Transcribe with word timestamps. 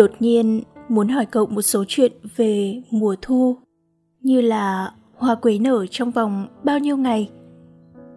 đột 0.00 0.10
nhiên 0.20 0.62
muốn 0.88 1.08
hỏi 1.08 1.26
cậu 1.26 1.46
một 1.46 1.62
số 1.62 1.84
chuyện 1.88 2.12
về 2.36 2.82
mùa 2.90 3.16
thu, 3.22 3.56
như 4.20 4.40
là 4.40 4.92
hoa 5.16 5.34
quế 5.34 5.58
nở 5.58 5.86
trong 5.90 6.10
vòng 6.10 6.46
bao 6.64 6.78
nhiêu 6.78 6.96
ngày, 6.96 7.30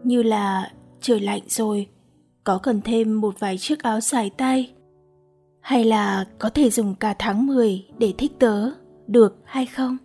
như 0.03 0.23
là 0.23 0.71
trời 1.01 1.19
lạnh 1.19 1.41
rồi, 1.47 1.87
có 2.43 2.57
cần 2.57 2.81
thêm 2.81 3.21
một 3.21 3.39
vài 3.39 3.57
chiếc 3.57 3.83
áo 3.83 4.01
dài 4.01 4.29
tay, 4.37 4.73
hay 5.61 5.83
là 5.83 6.25
có 6.39 6.49
thể 6.49 6.69
dùng 6.69 6.95
cả 6.95 7.15
tháng 7.19 7.47
10 7.47 7.85
để 7.97 8.13
thích 8.17 8.31
tớ, 8.39 8.69
được 9.07 9.37
hay 9.43 9.65
không? 9.65 9.97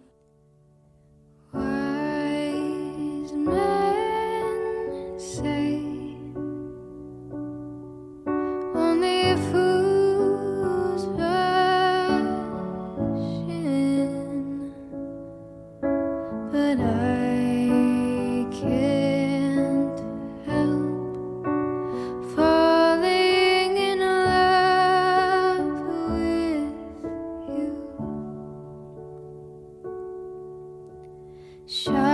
Xin 31.68 32.07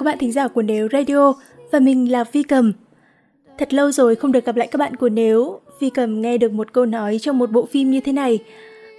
các 0.00 0.04
bạn 0.04 0.18
thính 0.18 0.32
giả 0.32 0.48
của 0.48 0.62
Nếu 0.62 0.88
Radio 0.92 1.32
và 1.72 1.78
mình 1.78 2.12
là 2.12 2.24
Vi 2.32 2.42
Cầm. 2.42 2.72
Thật 3.58 3.74
lâu 3.74 3.92
rồi 3.92 4.16
không 4.16 4.32
được 4.32 4.44
gặp 4.44 4.56
lại 4.56 4.68
các 4.70 4.76
bạn 4.76 4.96
của 4.96 5.08
Nếu. 5.08 5.60
Vi 5.80 5.90
Cầm 5.90 6.20
nghe 6.20 6.38
được 6.38 6.52
một 6.52 6.72
câu 6.72 6.86
nói 6.86 7.18
trong 7.18 7.38
một 7.38 7.50
bộ 7.50 7.66
phim 7.66 7.90
như 7.90 8.00
thế 8.00 8.12
này. 8.12 8.38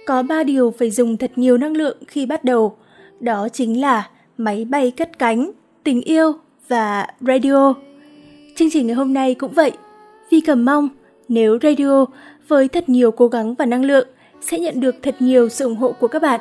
Có 0.06 0.22
ba 0.22 0.44
điều 0.44 0.74
phải 0.78 0.90
dùng 0.90 1.16
thật 1.16 1.30
nhiều 1.36 1.58
năng 1.58 1.76
lượng 1.76 1.96
khi 2.06 2.26
bắt 2.26 2.44
đầu. 2.44 2.76
Đó 3.20 3.48
chính 3.52 3.80
là 3.80 4.08
máy 4.38 4.64
bay 4.64 4.90
cất 4.90 5.18
cánh, 5.18 5.50
tình 5.84 6.02
yêu 6.02 6.32
và 6.68 7.06
radio. 7.20 7.74
Chương 8.56 8.70
trình 8.72 8.86
ngày 8.86 8.96
hôm 8.96 9.14
nay 9.14 9.34
cũng 9.34 9.52
vậy. 9.52 9.72
Vi 10.30 10.40
Cầm 10.40 10.64
mong 10.64 10.88
nếu 11.28 11.58
radio 11.62 12.04
với 12.48 12.68
thật 12.68 12.88
nhiều 12.88 13.10
cố 13.10 13.28
gắng 13.28 13.54
và 13.54 13.66
năng 13.66 13.84
lượng 13.84 14.08
sẽ 14.40 14.58
nhận 14.58 14.80
được 14.80 14.94
thật 15.02 15.16
nhiều 15.20 15.48
sự 15.48 15.64
ủng 15.64 15.76
hộ 15.76 15.92
của 15.92 16.08
các 16.08 16.22
bạn 16.22 16.40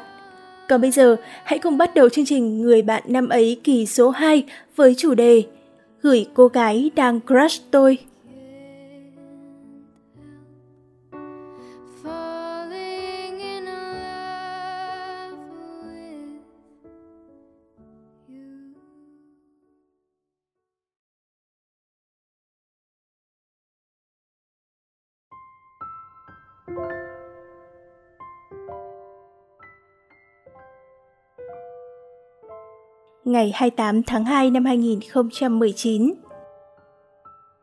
còn 0.72 0.82
bây 0.82 0.92
giờ, 0.92 1.16
hãy 1.44 1.60
cùng 1.60 1.78
bắt 1.78 1.96
đầu 1.96 2.10
chương 2.10 2.26
trình 2.26 2.62
Người 2.62 2.82
bạn 2.82 3.04
năm 3.08 3.30
ấy 3.30 3.60
kỳ 3.64 3.86
số 3.86 4.10
2 4.10 4.44
với 4.76 4.96
chủ 4.96 5.14
đề 5.14 5.44
Gửi 6.02 6.26
cô 6.34 6.48
gái 6.48 6.92
đang 6.96 7.20
crush 7.28 7.72
tôi. 7.72 7.98
Ngày 33.32 33.52
28 33.56 34.04
tháng 34.04 34.26
2 34.26 34.52
năm 34.52 34.66
2019. 34.66 36.14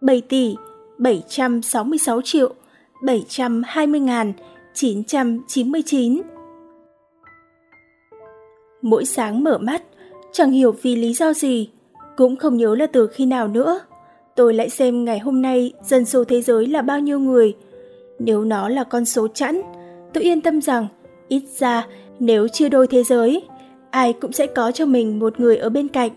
7 0.00 0.20
tỷ 0.20 0.56
766 0.98 2.20
triệu 2.24 2.54
720 3.02 4.00
ngàn 4.00 4.32
999 4.74 6.22
Mỗi 8.82 9.04
sáng 9.04 9.44
mở 9.44 9.58
mắt, 9.58 9.82
chẳng 10.32 10.50
hiểu 10.50 10.74
vì 10.82 10.96
lý 10.96 11.14
do 11.14 11.32
gì, 11.32 11.70
cũng 12.16 12.36
không 12.36 12.56
nhớ 12.56 12.74
là 12.74 12.86
từ 12.86 13.06
khi 13.06 13.26
nào 13.26 13.48
nữa. 13.48 13.80
Tôi 14.36 14.54
lại 14.54 14.70
xem 14.70 15.04
ngày 15.04 15.18
hôm 15.18 15.42
nay 15.42 15.72
dân 15.84 16.04
số 16.04 16.24
thế 16.24 16.42
giới 16.42 16.66
là 16.66 16.82
bao 16.82 17.00
nhiêu 17.00 17.18
người. 17.18 17.56
Nếu 18.18 18.44
nó 18.44 18.68
là 18.68 18.84
con 18.84 19.04
số 19.04 19.28
chẵn, 19.28 19.62
tôi 20.12 20.24
yên 20.24 20.40
tâm 20.40 20.60
rằng 20.60 20.86
ít 21.28 21.42
ra 21.58 21.86
nếu 22.18 22.48
chia 22.48 22.68
đôi 22.68 22.86
thế 22.86 23.02
giới 23.02 23.42
ai 23.90 24.12
cũng 24.12 24.32
sẽ 24.32 24.46
có 24.46 24.72
cho 24.72 24.86
mình 24.86 25.18
một 25.18 25.40
người 25.40 25.56
ở 25.56 25.68
bên 25.68 25.88
cạnh. 25.88 26.10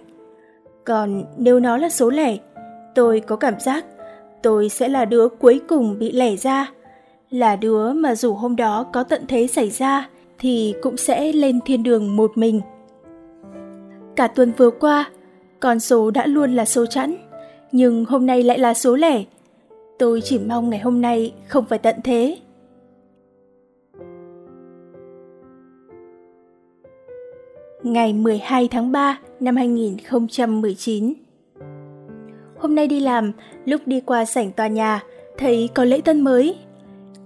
Còn 0.86 1.24
nếu 1.38 1.60
nó 1.60 1.78
là 1.78 1.90
số 1.90 2.10
lẻ, 2.10 2.38
tôi 2.96 3.20
có 3.20 3.36
cảm 3.36 3.60
giác 3.60 3.86
tôi 4.42 4.70
sẽ 4.70 4.88
là 4.88 5.06
đứa 5.06 5.28
cuối 5.28 5.62
cùng 5.68 6.00
bị 6.00 6.12
lẻ 6.12 6.36
ra, 6.36 6.72
là 7.30 7.56
đứa 7.56 7.94
mà 7.94 8.16
dù 8.16 8.34
hôm 8.34 8.56
đó 8.56 8.86
có 8.94 9.04
tận 9.04 9.22
thế 9.28 9.48
xảy 9.48 9.70
ra 9.70 10.10
thì 10.40 10.74
cũng 10.82 10.98
sẽ 10.98 11.32
lên 11.34 11.60
thiên 11.66 11.84
đường 11.84 12.16
một 12.16 12.32
mình. 12.36 12.62
Cả 14.16 14.28
tuần 14.28 14.52
vừa 14.58 14.70
qua, 14.70 15.10
con 15.60 15.80
số 15.80 16.12
đã 16.12 16.26
luôn 16.26 16.56
là 16.56 16.66
số 16.66 16.86
chẵn, 16.86 17.16
nhưng 17.72 18.06
hôm 18.06 18.26
nay 18.26 18.44
lại 18.44 18.60
là 18.60 18.74
số 18.74 18.96
lẻ. 18.96 19.24
Tôi 20.00 20.22
chỉ 20.22 20.40
mong 20.40 20.70
ngày 20.70 20.80
hôm 20.80 21.02
nay 21.02 21.34
không 21.48 21.66
phải 21.66 21.80
tận 21.80 21.96
thế. 22.04 22.38
Ngày 27.84 28.14
12 28.14 28.68
tháng 28.68 28.92
3 28.92 29.20
năm 29.40 29.56
2019. 29.56 31.14
Hôm 32.58 32.76
nay 32.76 32.88
đi 32.88 33.00
làm, 33.00 33.32
lúc 33.66 33.82
đi 33.86 34.00
qua 34.00 34.26
sảnh 34.26 34.52
tòa 34.52 34.68
nhà, 34.68 35.04
thấy 35.38 35.70
có 35.74 35.84
lễ 35.84 36.02
tân 36.02 36.22
mới. 36.22 36.56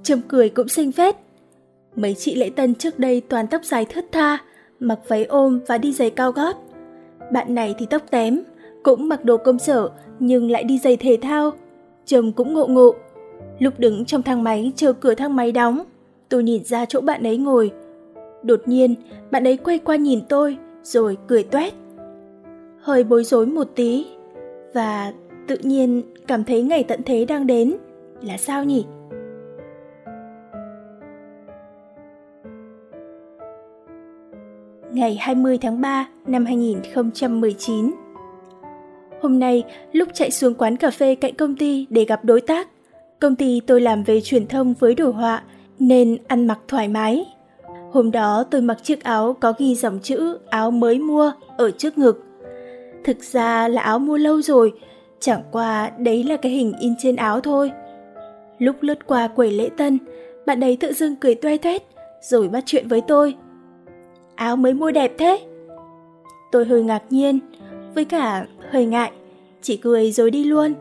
Trông 0.03 0.21
cười 0.27 0.49
cũng 0.49 0.67
xinh 0.67 0.91
phết. 0.91 1.15
Mấy 1.95 2.13
chị 2.13 2.35
lễ 2.35 2.49
tân 2.49 2.75
trước 2.75 2.99
đây 2.99 3.21
toàn 3.21 3.47
tóc 3.47 3.63
dài 3.63 3.85
thướt 3.85 4.05
tha, 4.11 4.37
mặc 4.79 4.99
váy 5.07 5.25
ôm 5.25 5.59
và 5.67 5.77
đi 5.77 5.93
giày 5.93 6.09
cao 6.09 6.31
gót. 6.31 6.55
Bạn 7.31 7.55
này 7.55 7.75
thì 7.77 7.85
tóc 7.89 8.01
tém, 8.11 8.39
cũng 8.83 9.09
mặc 9.09 9.25
đồ 9.25 9.37
công 9.37 9.59
sở 9.59 9.89
nhưng 10.19 10.51
lại 10.51 10.63
đi 10.63 10.79
giày 10.79 10.97
thể 10.97 11.17
thao. 11.21 11.51
Trông 12.05 12.31
cũng 12.31 12.53
ngộ 12.53 12.67
ngộ. 12.67 12.95
Lúc 13.59 13.79
đứng 13.79 14.05
trong 14.05 14.21
thang 14.21 14.43
máy 14.43 14.71
chờ 14.75 14.93
cửa 14.93 15.15
thang 15.15 15.35
máy 15.35 15.51
đóng, 15.51 15.83
tôi 16.29 16.43
nhìn 16.43 16.63
ra 16.63 16.85
chỗ 16.85 17.01
bạn 17.01 17.23
ấy 17.23 17.37
ngồi, 17.37 17.71
Đột 18.45 18.61
nhiên, 18.65 18.95
bạn 19.31 19.47
ấy 19.47 19.57
quay 19.57 19.79
qua 19.79 19.95
nhìn 19.95 20.19
tôi, 20.29 20.57
rồi 20.83 21.17
cười 21.27 21.43
toét. 21.43 21.73
Hơi 22.79 23.03
bối 23.03 23.23
rối 23.23 23.45
một 23.45 23.67
tí, 23.75 24.05
và 24.73 25.13
tự 25.47 25.57
nhiên 25.61 26.01
cảm 26.27 26.43
thấy 26.43 26.61
ngày 26.61 26.83
tận 26.83 27.01
thế 27.05 27.25
đang 27.25 27.47
đến. 27.47 27.75
Là 28.21 28.37
sao 28.37 28.63
nhỉ? 28.63 28.85
Ngày 34.91 35.17
20 35.21 35.57
tháng 35.57 35.81
3 35.81 36.07
năm 36.25 36.45
2019 36.45 37.91
Hôm 39.21 39.39
nay, 39.39 39.63
lúc 39.91 40.09
chạy 40.13 40.31
xuống 40.31 40.53
quán 40.53 40.77
cà 40.77 40.91
phê 40.91 41.15
cạnh 41.15 41.35
công 41.35 41.55
ty 41.55 41.87
để 41.89 42.05
gặp 42.05 42.25
đối 42.25 42.41
tác, 42.41 42.67
công 43.19 43.35
ty 43.35 43.61
tôi 43.67 43.81
làm 43.81 44.03
về 44.03 44.21
truyền 44.21 44.47
thông 44.47 44.73
với 44.73 44.95
đồ 44.95 45.11
họa 45.11 45.43
nên 45.79 46.17
ăn 46.27 46.47
mặc 46.47 46.59
thoải 46.67 46.87
mái. 46.87 47.25
Hôm 47.95 48.11
đó 48.11 48.43
tôi 48.51 48.61
mặc 48.61 48.83
chiếc 48.83 49.03
áo 49.03 49.35
có 49.39 49.53
ghi 49.57 49.75
dòng 49.75 49.99
chữ 49.99 50.37
áo 50.49 50.71
mới 50.71 50.99
mua 50.99 51.31
ở 51.57 51.71
trước 51.71 51.97
ngực. 51.97 52.23
Thực 53.03 53.23
ra 53.23 53.67
là 53.67 53.81
áo 53.81 53.99
mua 53.99 54.17
lâu 54.17 54.41
rồi, 54.41 54.73
chẳng 55.19 55.41
qua 55.51 55.91
đấy 55.97 56.23
là 56.23 56.37
cái 56.37 56.51
hình 56.51 56.73
in 56.79 56.93
trên 56.99 57.15
áo 57.15 57.39
thôi. 57.39 57.71
Lúc 58.59 58.75
lướt 58.81 59.07
qua 59.07 59.27
quầy 59.27 59.51
lễ 59.51 59.69
tân, 59.77 59.99
bạn 60.45 60.63
ấy 60.63 60.77
tự 60.77 60.93
dưng 60.93 61.15
cười 61.15 61.35
toe 61.35 61.57
toét 61.57 61.83
rồi 62.21 62.47
bắt 62.47 62.63
chuyện 62.65 62.87
với 62.87 63.01
tôi. 63.01 63.35
Áo 64.35 64.55
mới 64.55 64.73
mua 64.73 64.91
đẹp 64.91 65.11
thế. 65.17 65.39
Tôi 66.51 66.65
hơi 66.65 66.83
ngạc 66.83 67.03
nhiên, 67.09 67.39
với 67.95 68.05
cả 68.05 68.45
hơi 68.71 68.85
ngại, 68.85 69.11
chỉ 69.61 69.77
cười 69.77 70.11
rồi 70.11 70.31
đi 70.31 70.43
luôn. 70.43 70.73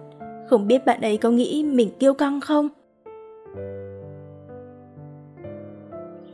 Không 0.51 0.67
biết 0.67 0.87
bạn 0.87 1.01
ấy 1.01 1.17
có 1.17 1.31
nghĩ 1.31 1.65
mình 1.65 1.91
kiêu 1.99 2.15
căng 2.15 2.41
không? 2.41 2.69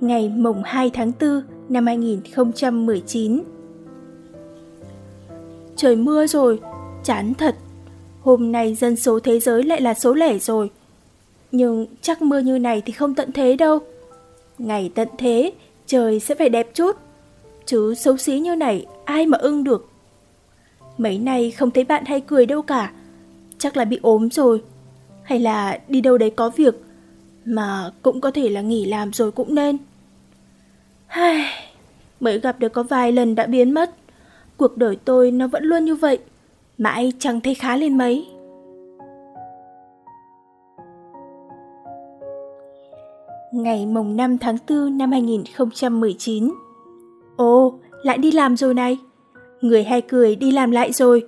Ngày 0.01 0.29
mùng 0.29 0.63
2 0.65 0.91
tháng 0.91 1.13
4 1.21 1.43
năm 1.69 1.87
2019. 1.87 3.43
Trời 5.77 5.97
mưa 5.97 6.27
rồi, 6.27 6.61
chán 7.05 7.35
thật. 7.35 7.57
Hôm 8.21 8.53
nay 8.53 8.75
dân 8.75 8.97
số 8.97 9.21
thế 9.21 9.41
giới 9.41 9.63
lại 9.63 9.81
là 9.81 9.95
số 9.95 10.15
lẻ 10.15 10.39
rồi. 10.39 10.71
Nhưng 11.53 11.87
chắc 12.03 12.23
mưa 12.23 12.39
như 12.39 12.59
này 12.59 12.83
thì 12.87 12.93
không 12.93 13.15
tận 13.15 13.33
thế 13.33 13.57
đâu. 13.57 13.79
Ngày 14.59 14.93
tận 14.95 15.09
thế, 15.19 15.53
trời 15.87 16.21
sẽ 16.21 16.35
phải 16.35 16.49
đẹp 16.49 16.75
chút. 16.75 16.97
Chứ 17.67 17.95
xấu 17.95 18.17
xí 18.17 18.39
như 18.39 18.57
này, 18.57 18.87
ai 19.05 19.27
mà 19.27 19.39
ưng 19.39 19.65
được. 19.65 19.89
Mấy 20.99 21.19
nay 21.19 21.51
không 21.51 21.71
thấy 21.71 21.85
bạn 21.85 22.05
hay 22.05 22.21
cười 22.21 22.47
đâu 22.47 22.63
cả. 22.63 22.93
Chắc 23.59 23.77
là 23.77 23.85
bị 23.85 23.99
ốm 24.03 24.31
rồi. 24.31 24.63
Hay 25.23 25.39
là 25.39 25.81
đi 25.89 26.01
đâu 26.01 26.19
đấy 26.19 26.31
có 26.31 26.51
việc. 26.51 26.75
Mà 27.45 27.91
cũng 28.03 28.21
có 28.21 28.31
thể 28.31 28.49
là 28.49 28.61
nghỉ 28.61 28.85
làm 28.85 29.13
rồi 29.13 29.33
cũng 29.33 29.55
nên. 29.55 29.77
Hai, 31.11 31.45
mới 32.21 32.41
gặp 32.41 32.59
được 32.59 32.69
có 32.69 32.83
vài 32.83 33.13
lần 33.13 33.35
đã 33.35 33.47
biến 33.47 33.75
mất. 33.75 33.91
Cuộc 34.57 34.77
đời 34.77 34.99
tôi 35.05 35.31
nó 35.31 35.47
vẫn 35.47 35.65
luôn 35.65 35.85
như 35.85 35.95
vậy. 35.95 36.19
Mãi 36.79 37.13
chẳng 37.19 37.41
thấy 37.41 37.55
khá 37.55 37.77
lên 37.77 37.99
mấy. 37.99 38.27
Ngày 43.53 43.87
mùng 43.87 44.17
5 44.17 44.39
tháng 44.39 44.57
4 44.69 44.99
năm 44.99 45.13
2019 45.13 46.51
Ồ, 47.37 47.75
lại 48.03 48.19
đi 48.19 48.33
làm 48.33 48.57
rồi 48.57 48.75
này. 48.75 48.99
Người 49.61 49.85
hay 49.85 50.01
cười 50.01 50.37
đi 50.37 50.53
làm 50.53 50.71
lại 50.71 50.93
rồi. 50.93 51.27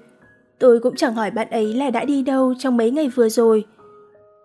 Tôi 0.59 0.81
cũng 0.81 0.97
chẳng 0.97 1.15
hỏi 1.15 1.31
bạn 1.31 1.51
ấy 1.51 1.75
là 1.75 1.91
đã 1.91 2.05
đi 2.05 2.23
đâu 2.23 2.55
trong 2.59 2.77
mấy 2.77 2.91
ngày 2.91 3.09
vừa 3.09 3.29
rồi. 3.29 3.65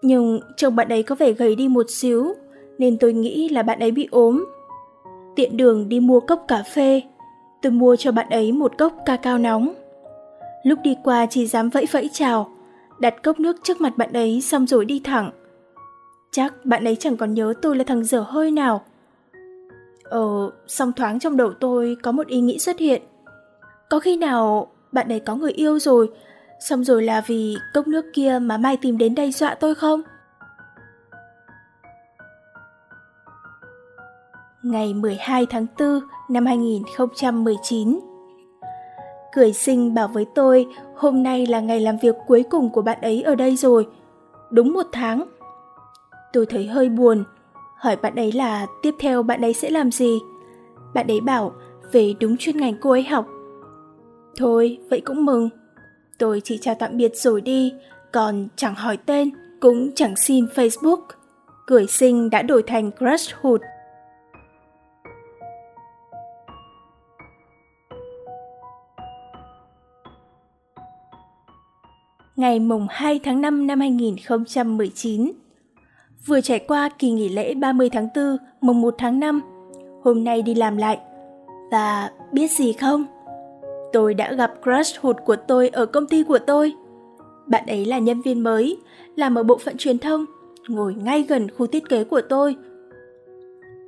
Nhưng 0.01 0.39
trông 0.57 0.75
bạn 0.75 0.89
ấy 0.89 1.03
có 1.03 1.15
vẻ 1.15 1.31
gầy 1.31 1.55
đi 1.55 1.67
một 1.67 1.85
xíu, 1.89 2.33
nên 2.77 2.97
tôi 2.97 3.13
nghĩ 3.13 3.49
là 3.49 3.63
bạn 3.63 3.79
ấy 3.79 3.91
bị 3.91 4.07
ốm. 4.11 4.45
Tiện 5.37 5.57
đường 5.57 5.89
đi 5.89 5.99
mua 5.99 6.19
cốc 6.19 6.45
cà 6.47 6.63
phê, 6.63 7.01
tôi 7.61 7.71
mua 7.71 7.95
cho 7.95 8.11
bạn 8.11 8.29
ấy 8.29 8.51
một 8.51 8.77
cốc 8.77 8.93
ca 9.05 9.15
cao 9.15 9.37
nóng. 9.37 9.73
Lúc 10.63 10.79
đi 10.83 10.95
qua 11.03 11.25
chỉ 11.29 11.47
dám 11.47 11.69
vẫy 11.69 11.85
vẫy 11.91 12.09
chào, 12.13 12.49
đặt 12.99 13.23
cốc 13.23 13.39
nước 13.39 13.55
trước 13.63 13.81
mặt 13.81 13.97
bạn 13.97 14.13
ấy 14.13 14.41
xong 14.41 14.67
rồi 14.67 14.85
đi 14.85 15.01
thẳng. 15.03 15.31
Chắc 16.31 16.65
bạn 16.65 16.83
ấy 16.83 16.95
chẳng 16.95 17.17
còn 17.17 17.33
nhớ 17.33 17.53
tôi 17.61 17.75
là 17.75 17.83
thằng 17.83 18.03
dở 18.03 18.19
hơi 18.27 18.51
nào. 18.51 18.81
Ờ, 20.03 20.51
xong 20.67 20.93
thoáng 20.93 21.19
trong 21.19 21.37
đầu 21.37 21.53
tôi 21.59 21.97
có 22.03 22.11
một 22.11 22.27
ý 22.27 22.41
nghĩ 22.41 22.59
xuất 22.59 22.79
hiện. 22.79 23.01
Có 23.89 23.99
khi 23.99 24.17
nào 24.17 24.67
bạn 24.91 25.11
ấy 25.11 25.19
có 25.19 25.35
người 25.35 25.51
yêu 25.51 25.79
rồi, 25.79 26.09
xong 26.59 26.83
rồi 26.83 27.03
là 27.03 27.21
vì 27.27 27.57
cốc 27.73 27.87
nước 27.87 28.05
kia 28.13 28.39
mà 28.41 28.57
Mai 28.57 28.77
tìm 28.77 28.97
đến 28.97 29.15
đây 29.15 29.31
dọa 29.31 29.55
tôi 29.55 29.75
không? 29.75 30.01
Ngày 34.63 34.94
12 34.94 35.45
tháng 35.45 35.65
4 35.80 36.00
năm 36.30 36.45
2019 36.45 38.00
Cười 39.33 39.54
sinh 39.54 39.94
bảo 39.94 40.07
với 40.07 40.25
tôi 40.36 40.68
hôm 40.95 41.24
nay 41.24 41.45
là 41.45 41.59
ngày 41.59 41.80
làm 41.80 41.98
việc 41.98 42.15
cuối 42.27 42.44
cùng 42.50 42.69
của 42.69 42.81
bạn 42.81 43.01
ấy 43.01 43.21
ở 43.24 43.36
đây 43.36 43.56
rồi. 43.56 43.88
Đúng 44.51 44.74
một 44.74 44.86
tháng. 44.92 45.24
Tôi 46.33 46.45
thấy 46.45 46.68
hơi 46.68 46.89
buồn, 46.89 47.24
hỏi 47.77 47.95
bạn 47.95 48.15
ấy 48.15 48.31
là 48.31 48.68
tiếp 48.81 48.95
theo 49.00 49.24
bạn 49.24 49.42
ấy 49.42 49.54
sẽ 49.54 49.69
làm 49.69 49.92
gì. 49.92 50.19
Bạn 50.94 51.07
ấy 51.07 51.21
bảo 51.21 51.54
về 51.92 52.13
đúng 52.19 52.38
chuyên 52.38 52.57
ngành 52.57 52.75
cô 52.81 52.89
ấy 52.89 53.04
học. 53.04 53.25
Thôi, 54.38 54.77
vậy 54.89 55.01
cũng 55.01 55.25
mừng. 55.25 55.50
Tôi 56.19 56.42
chỉ 56.44 56.57
chào 56.57 56.75
tạm 56.75 56.98
biệt 56.98 57.12
rồi 57.15 57.42
đi, 57.42 57.74
còn 58.12 58.48
chẳng 58.56 58.75
hỏi 58.75 58.98
tên, 59.06 59.30
cũng 59.59 59.89
chẳng 59.95 60.15
xin 60.15 60.45
Facebook. 60.45 61.01
Cười 61.68 61.88
sinh 61.88 62.30
đã 62.30 62.42
đổi 62.42 62.63
thành 62.63 62.92
crush 62.92 63.36
hụt. 63.42 63.62
Ngày 72.37 72.59
mùng 72.59 72.87
2 72.89 73.19
tháng 73.23 73.41
5 73.41 73.67
năm 73.67 73.79
2019 73.79 75.31
Vừa 76.25 76.41
trải 76.41 76.59
qua 76.59 76.89
kỳ 76.99 77.11
nghỉ 77.11 77.29
lễ 77.29 77.53
30 77.53 77.89
tháng 77.89 78.07
4, 78.15 78.37
mùng 78.61 78.81
1 78.81 78.95
tháng 78.97 79.19
5, 79.19 79.41
hôm 80.03 80.23
nay 80.23 80.41
đi 80.41 80.55
làm 80.55 80.77
lại. 80.77 80.99
Và 81.71 82.11
biết 82.31 82.51
gì 82.51 82.73
không? 82.73 83.05
Tôi 83.93 84.13
đã 84.13 84.33
gặp 84.33 84.53
crush 84.63 85.01
hụt 85.01 85.15
của 85.25 85.35
tôi 85.35 85.69
ở 85.69 85.85
công 85.85 86.07
ty 86.07 86.23
của 86.23 86.39
tôi. 86.39 86.73
Bạn 87.47 87.65
ấy 87.67 87.85
là 87.85 87.99
nhân 87.99 88.21
viên 88.21 88.43
mới, 88.43 88.77
làm 89.15 89.35
ở 89.35 89.43
bộ 89.43 89.57
phận 89.57 89.77
truyền 89.77 89.99
thông, 89.99 90.25
ngồi 90.67 90.93
ngay 90.93 91.25
gần 91.29 91.47
khu 91.57 91.67
thiết 91.67 91.89
kế 91.89 92.03
của 92.03 92.21
tôi. 92.21 92.55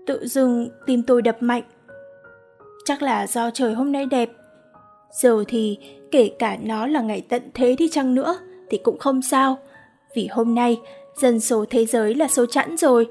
Tự 0.05 0.27
dưng 0.27 0.69
tim 0.85 1.03
tôi 1.03 1.21
đập 1.21 1.37
mạnh. 1.39 1.63
Chắc 2.85 3.01
là 3.01 3.27
do 3.27 3.49
trời 3.49 3.73
hôm 3.73 3.91
nay 3.91 4.05
đẹp. 4.05 4.38
Giờ 5.11 5.43
thì 5.47 5.77
kể 6.11 6.31
cả 6.39 6.57
nó 6.63 6.87
là 6.87 7.01
ngày 7.01 7.25
tận 7.29 7.41
thế 7.53 7.75
đi 7.75 7.89
chăng 7.89 8.15
nữa 8.15 8.39
thì 8.69 8.77
cũng 8.77 8.99
không 8.99 9.21
sao. 9.21 9.57
Vì 10.15 10.27
hôm 10.27 10.55
nay 10.55 10.81
dân 11.15 11.39
số 11.39 11.65
thế 11.69 11.85
giới 11.85 12.15
là 12.15 12.27
số 12.27 12.45
chẵn 12.45 12.77
rồi. 12.77 13.09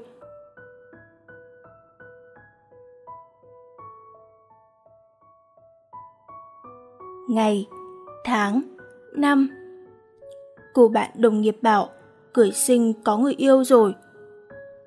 Ngày, 7.29 7.67
tháng, 8.23 8.61
năm 9.15 9.49
Cô 10.73 10.87
bạn 10.87 11.09
đồng 11.15 11.41
nghiệp 11.41 11.57
bảo 11.61 11.89
cười 12.33 12.51
sinh 12.51 12.93
có 13.03 13.17
người 13.17 13.33
yêu 13.37 13.63
rồi. 13.63 13.95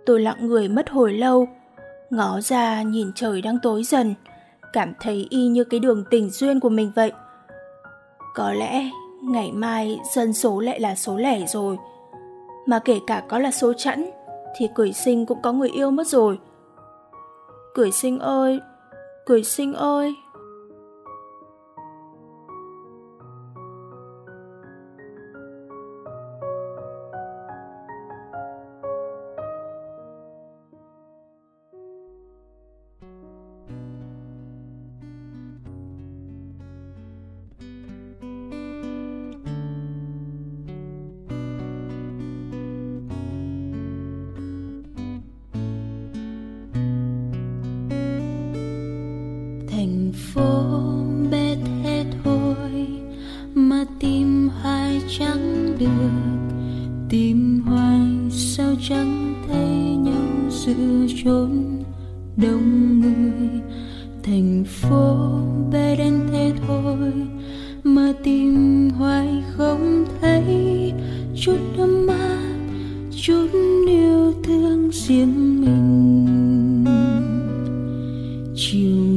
Tôi 0.07 0.21
lặng 0.21 0.47
người 0.47 0.69
mất 0.69 0.91
hồi 0.91 1.13
lâu, 1.13 1.49
ngó 2.11 2.41
ra 2.41 2.83
nhìn 2.83 3.13
trời 3.15 3.43
đang 3.43 3.59
tối 3.63 3.83
dần, 3.85 4.15
cảm 4.73 4.93
thấy 5.01 5.27
y 5.31 5.49
như 5.49 5.65
cái 5.65 5.81
đường 5.81 6.05
tình 6.11 6.31
duyên 6.31 6.61
của 6.61 6.69
mình 6.69 6.93
vậy. 6.95 7.13
Có 8.35 8.53
lẽ 8.53 8.91
ngày 9.23 9.53
mai 9.53 10.01
dân 10.15 10.33
số 10.33 10.61
lại 10.61 10.81
là 10.81 10.95
số 10.95 11.17
lẻ 11.17 11.47
rồi. 11.47 11.79
Mà 12.67 12.79
kể 12.79 13.01
cả 13.07 13.23
có 13.29 13.39
là 13.39 13.51
số 13.51 13.73
chẵn, 13.73 14.11
thì 14.57 14.69
cười 14.75 14.93
sinh 14.93 15.27
cũng 15.27 15.43
có 15.43 15.53
người 15.53 15.69
yêu 15.69 15.91
mất 15.91 16.07
rồi. 16.07 16.39
Cười 17.75 17.93
sinh 17.93 18.19
ơi, 18.19 18.61
cười 19.27 19.45
sinh 19.45 19.75
ơi. 19.75 20.15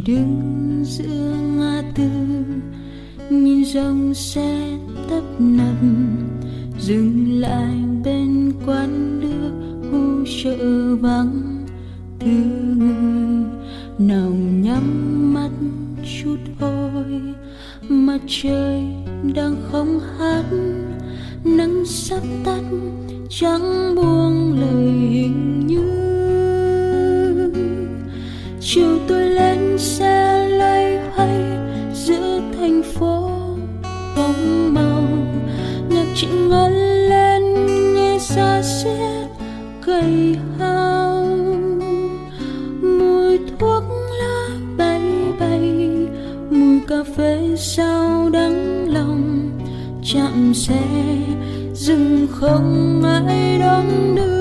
đứng 0.05 0.83
giữa 0.85 1.35
ngã 1.57 1.81
tư, 1.95 2.09
nhìn 3.29 3.63
dòng 3.63 4.13
xe 4.13 4.77
tấp 5.09 5.23
nập, 5.39 5.75
dừng 6.79 7.39
lại 7.39 7.75
bên 8.03 8.53
quán 8.65 9.19
nước 9.19 9.51
khu 9.91 10.25
chợ 10.43 10.95
vắng. 10.95 11.65
Thứ 12.19 12.31
người 12.77 13.43
nào 13.97 14.29
nhắm 14.61 15.33
mắt 15.33 15.49
chút 16.21 16.37
thôi, 16.59 17.21
mặt 17.89 18.19
trời 18.27 18.83
đang 19.35 19.55
không 19.71 19.99
hát. 20.17 20.45
Nắng 21.43 21.85
sắp 21.85 22.21
tắt 22.43 22.63
chẳng 23.29 23.95
buông 23.95 24.59
lời 24.59 24.91
hình 25.11 25.67
như. 25.67 25.85
Chiều 28.59 28.99
tối 29.07 29.24
xe 29.77 30.47
lay 30.47 30.99
hoay 31.15 31.41
giữa 31.93 32.39
thành 32.57 32.83
phố 32.83 33.29
bóng 34.17 34.73
màu. 34.73 35.03
Nhạc 35.89 36.05
chị 36.15 36.27
ngân 36.27 36.73
lên 37.09 37.43
nghe 37.95 38.17
xa 38.19 38.61
xít 38.61 39.27
cây 39.85 40.37
hao. 40.59 41.25
Mùi 42.81 43.39
thuốc 43.59 43.83
lá 44.19 44.47
bay 44.77 45.01
bay, 45.39 45.89
mùi 46.49 46.79
cà 46.87 47.03
phê 47.17 47.55
sao 47.57 48.29
đắng 48.33 48.89
lòng. 48.93 49.49
Chạm 50.13 50.53
xe 50.53 50.81
dừng 51.73 52.27
không 52.31 53.03
ai 53.27 53.59
đón 53.59 54.15
đưa. 54.15 54.34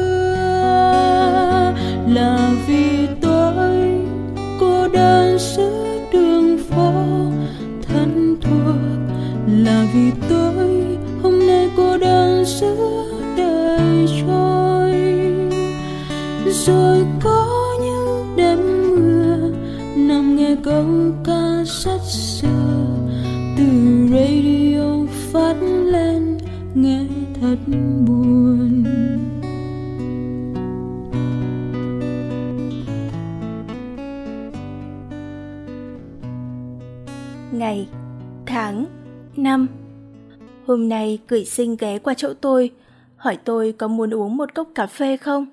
Cười 41.28 41.44
xinh 41.44 41.76
ghé 41.78 41.98
qua 41.98 42.14
chỗ 42.14 42.34
tôi, 42.40 42.70
hỏi 43.16 43.38
tôi 43.44 43.72
có 43.72 43.88
muốn 43.88 44.14
uống 44.14 44.36
một 44.36 44.54
cốc 44.54 44.68
cà 44.74 44.86
phê 44.86 45.16
không? 45.16 45.46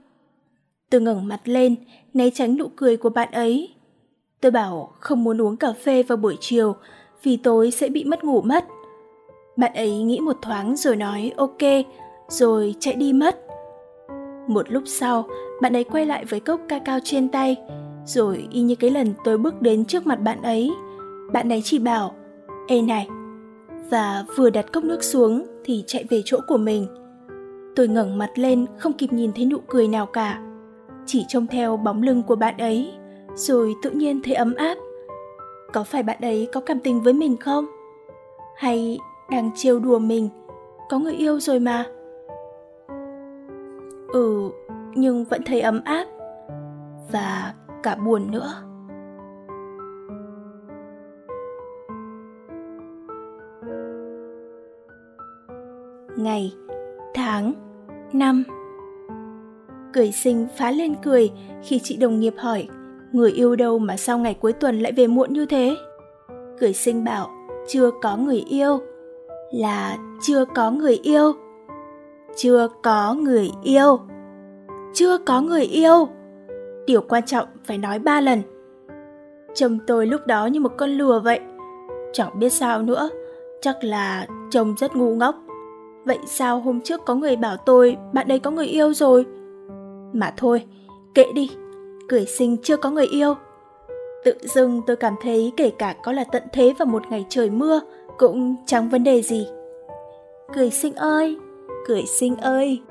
Tôi 0.89 1.01
ngẩng 1.01 1.27
mặt 1.27 1.41
lên, 1.45 1.75
né 2.13 2.29
tránh 2.29 2.57
nụ 2.57 2.67
cười 2.75 2.97
của 2.97 3.09
bạn 3.09 3.31
ấy. 3.31 3.73
Tôi 4.41 4.51
bảo 4.51 4.93
không 4.99 5.23
muốn 5.23 5.41
uống 5.41 5.57
cà 5.57 5.73
phê 5.83 6.03
vào 6.03 6.17
buổi 6.17 6.37
chiều, 6.39 6.75
vì 7.23 7.37
tối 7.37 7.71
sẽ 7.71 7.89
bị 7.89 8.03
mất 8.03 8.23
ngủ 8.23 8.41
mất. 8.41 8.65
Bạn 9.57 9.73
ấy 9.73 9.97
nghĩ 10.03 10.19
một 10.19 10.37
thoáng 10.41 10.75
rồi 10.75 10.95
nói, 10.95 11.31
ok, 11.37 11.61
rồi 12.27 12.75
chạy 12.79 12.93
đi 12.93 13.13
mất. 13.13 13.39
Một 14.47 14.71
lúc 14.71 14.83
sau, 14.85 15.27
bạn 15.61 15.75
ấy 15.75 15.83
quay 15.83 16.05
lại 16.05 16.25
với 16.25 16.39
cốc 16.39 16.61
ca 16.69 16.79
cao 16.79 16.99
trên 17.03 17.29
tay, 17.29 17.57
rồi 18.05 18.47
y 18.51 18.61
như 18.61 18.75
cái 18.75 18.89
lần 18.89 19.13
tôi 19.23 19.37
bước 19.37 19.61
đến 19.61 19.85
trước 19.85 20.07
mặt 20.07 20.21
bạn 20.21 20.41
ấy. 20.41 20.71
Bạn 21.33 21.51
ấy 21.51 21.61
chỉ 21.63 21.79
bảo, 21.79 22.15
ê 22.67 22.81
này 22.81 23.07
và 23.89 24.23
vừa 24.37 24.49
đặt 24.49 24.71
cốc 24.73 24.83
nước 24.83 25.03
xuống 25.03 25.45
thì 25.63 25.83
chạy 25.87 26.05
về 26.09 26.21
chỗ 26.25 26.39
của 26.47 26.57
mình. 26.57 26.87
Tôi 27.75 27.87
ngẩng 27.87 28.17
mặt 28.17 28.29
lên, 28.35 28.65
không 28.77 28.93
kịp 28.93 29.13
nhìn 29.13 29.31
thấy 29.33 29.45
nụ 29.45 29.57
cười 29.67 29.87
nào 29.87 30.05
cả. 30.05 30.41
Chỉ 31.05 31.25
trông 31.27 31.47
theo 31.47 31.77
bóng 31.77 32.03
lưng 32.03 32.23
của 32.23 32.35
bạn 32.35 32.57
ấy, 32.57 32.93
rồi 33.35 33.73
tự 33.83 33.89
nhiên 33.89 34.21
thấy 34.23 34.33
ấm 34.33 34.55
áp. 34.55 34.77
Có 35.73 35.83
phải 35.83 36.03
bạn 36.03 36.17
ấy 36.21 36.47
có 36.53 36.61
cảm 36.61 36.79
tình 36.79 37.01
với 37.01 37.13
mình 37.13 37.37
không? 37.37 37.65
Hay 38.57 38.99
đang 39.31 39.51
trêu 39.55 39.79
đùa 39.79 39.99
mình? 39.99 40.29
Có 40.89 40.99
người 40.99 41.13
yêu 41.13 41.39
rồi 41.39 41.59
mà. 41.59 41.85
Ừ 44.13 44.49
nhưng 44.95 45.25
vẫn 45.25 45.41
thấy 45.45 45.61
ấm 45.61 45.81
áp 45.83 46.05
và 47.11 47.53
cả 47.83 47.95
buồn 47.95 48.31
nữa. 48.31 48.53
Ngày, 56.23 56.53
tháng, 57.13 57.53
năm. 58.13 58.43
Cười 59.93 60.11
sinh 60.11 60.47
phá 60.57 60.71
lên 60.71 60.95
cười 61.03 61.31
khi 61.63 61.79
chị 61.83 61.97
đồng 61.97 62.19
nghiệp 62.19 62.33
hỏi, 62.37 62.67
người 63.11 63.31
yêu 63.31 63.55
đâu 63.55 63.79
mà 63.79 63.97
sau 63.97 64.17
ngày 64.17 64.33
cuối 64.33 64.53
tuần 64.53 64.79
lại 64.79 64.91
về 64.91 65.07
muộn 65.07 65.33
như 65.33 65.45
thế? 65.45 65.75
Cười 66.59 66.73
sinh 66.73 67.03
bảo, 67.03 67.29
chưa 67.67 67.91
có 68.01 68.17
người 68.17 68.43
yêu. 68.49 68.79
Là, 69.51 69.97
chưa 70.21 70.45
có 70.45 70.71
người 70.71 70.99
yêu. 71.03 71.33
Chưa 72.35 72.67
có 72.83 73.13
người 73.13 73.51
yêu. 73.63 73.99
Chưa 74.93 75.17
có 75.17 75.41
người 75.41 75.63
yêu. 75.63 76.07
Điều 76.87 77.01
quan 77.01 77.25
trọng 77.25 77.47
phải 77.65 77.77
nói 77.77 77.99
ba 77.99 78.21
lần. 78.21 78.41
Chồng 79.53 79.77
tôi 79.87 80.05
lúc 80.05 80.27
đó 80.27 80.45
như 80.45 80.59
một 80.59 80.71
con 80.77 80.89
lừa 80.89 81.19
vậy. 81.19 81.39
Chẳng 82.13 82.39
biết 82.39 82.49
sao 82.49 82.81
nữa, 82.81 83.09
chắc 83.61 83.83
là 83.83 84.27
chồng 84.51 84.75
rất 84.77 84.95
ngu 84.95 85.15
ngốc 85.15 85.35
vậy 86.05 86.19
sao 86.25 86.59
hôm 86.59 86.81
trước 86.81 87.05
có 87.05 87.15
người 87.15 87.35
bảo 87.35 87.57
tôi 87.57 87.97
bạn 88.13 88.27
ấy 88.27 88.39
có 88.39 88.51
người 88.51 88.67
yêu 88.67 88.93
rồi? 88.93 89.25
Mà 90.13 90.33
thôi, 90.37 90.65
kệ 91.13 91.25
đi, 91.35 91.49
cười 92.09 92.25
sinh 92.25 92.57
chưa 92.63 92.77
có 92.77 92.91
người 92.91 93.05
yêu. 93.05 93.35
Tự 94.25 94.33
dưng 94.41 94.81
tôi 94.87 94.95
cảm 94.95 95.15
thấy 95.21 95.51
kể 95.57 95.71
cả 95.79 95.95
có 96.03 96.11
là 96.11 96.23
tận 96.23 96.43
thế 96.53 96.73
vào 96.79 96.85
một 96.85 97.03
ngày 97.09 97.25
trời 97.29 97.49
mưa 97.49 97.81
cũng 98.17 98.55
chẳng 98.65 98.89
vấn 98.89 99.03
đề 99.03 99.21
gì. 99.21 99.47
Cười 100.55 100.69
sinh 100.69 100.95
ơi, 100.95 101.37
cười 101.87 102.03
sinh 102.05 102.35
ơi. 102.35 102.81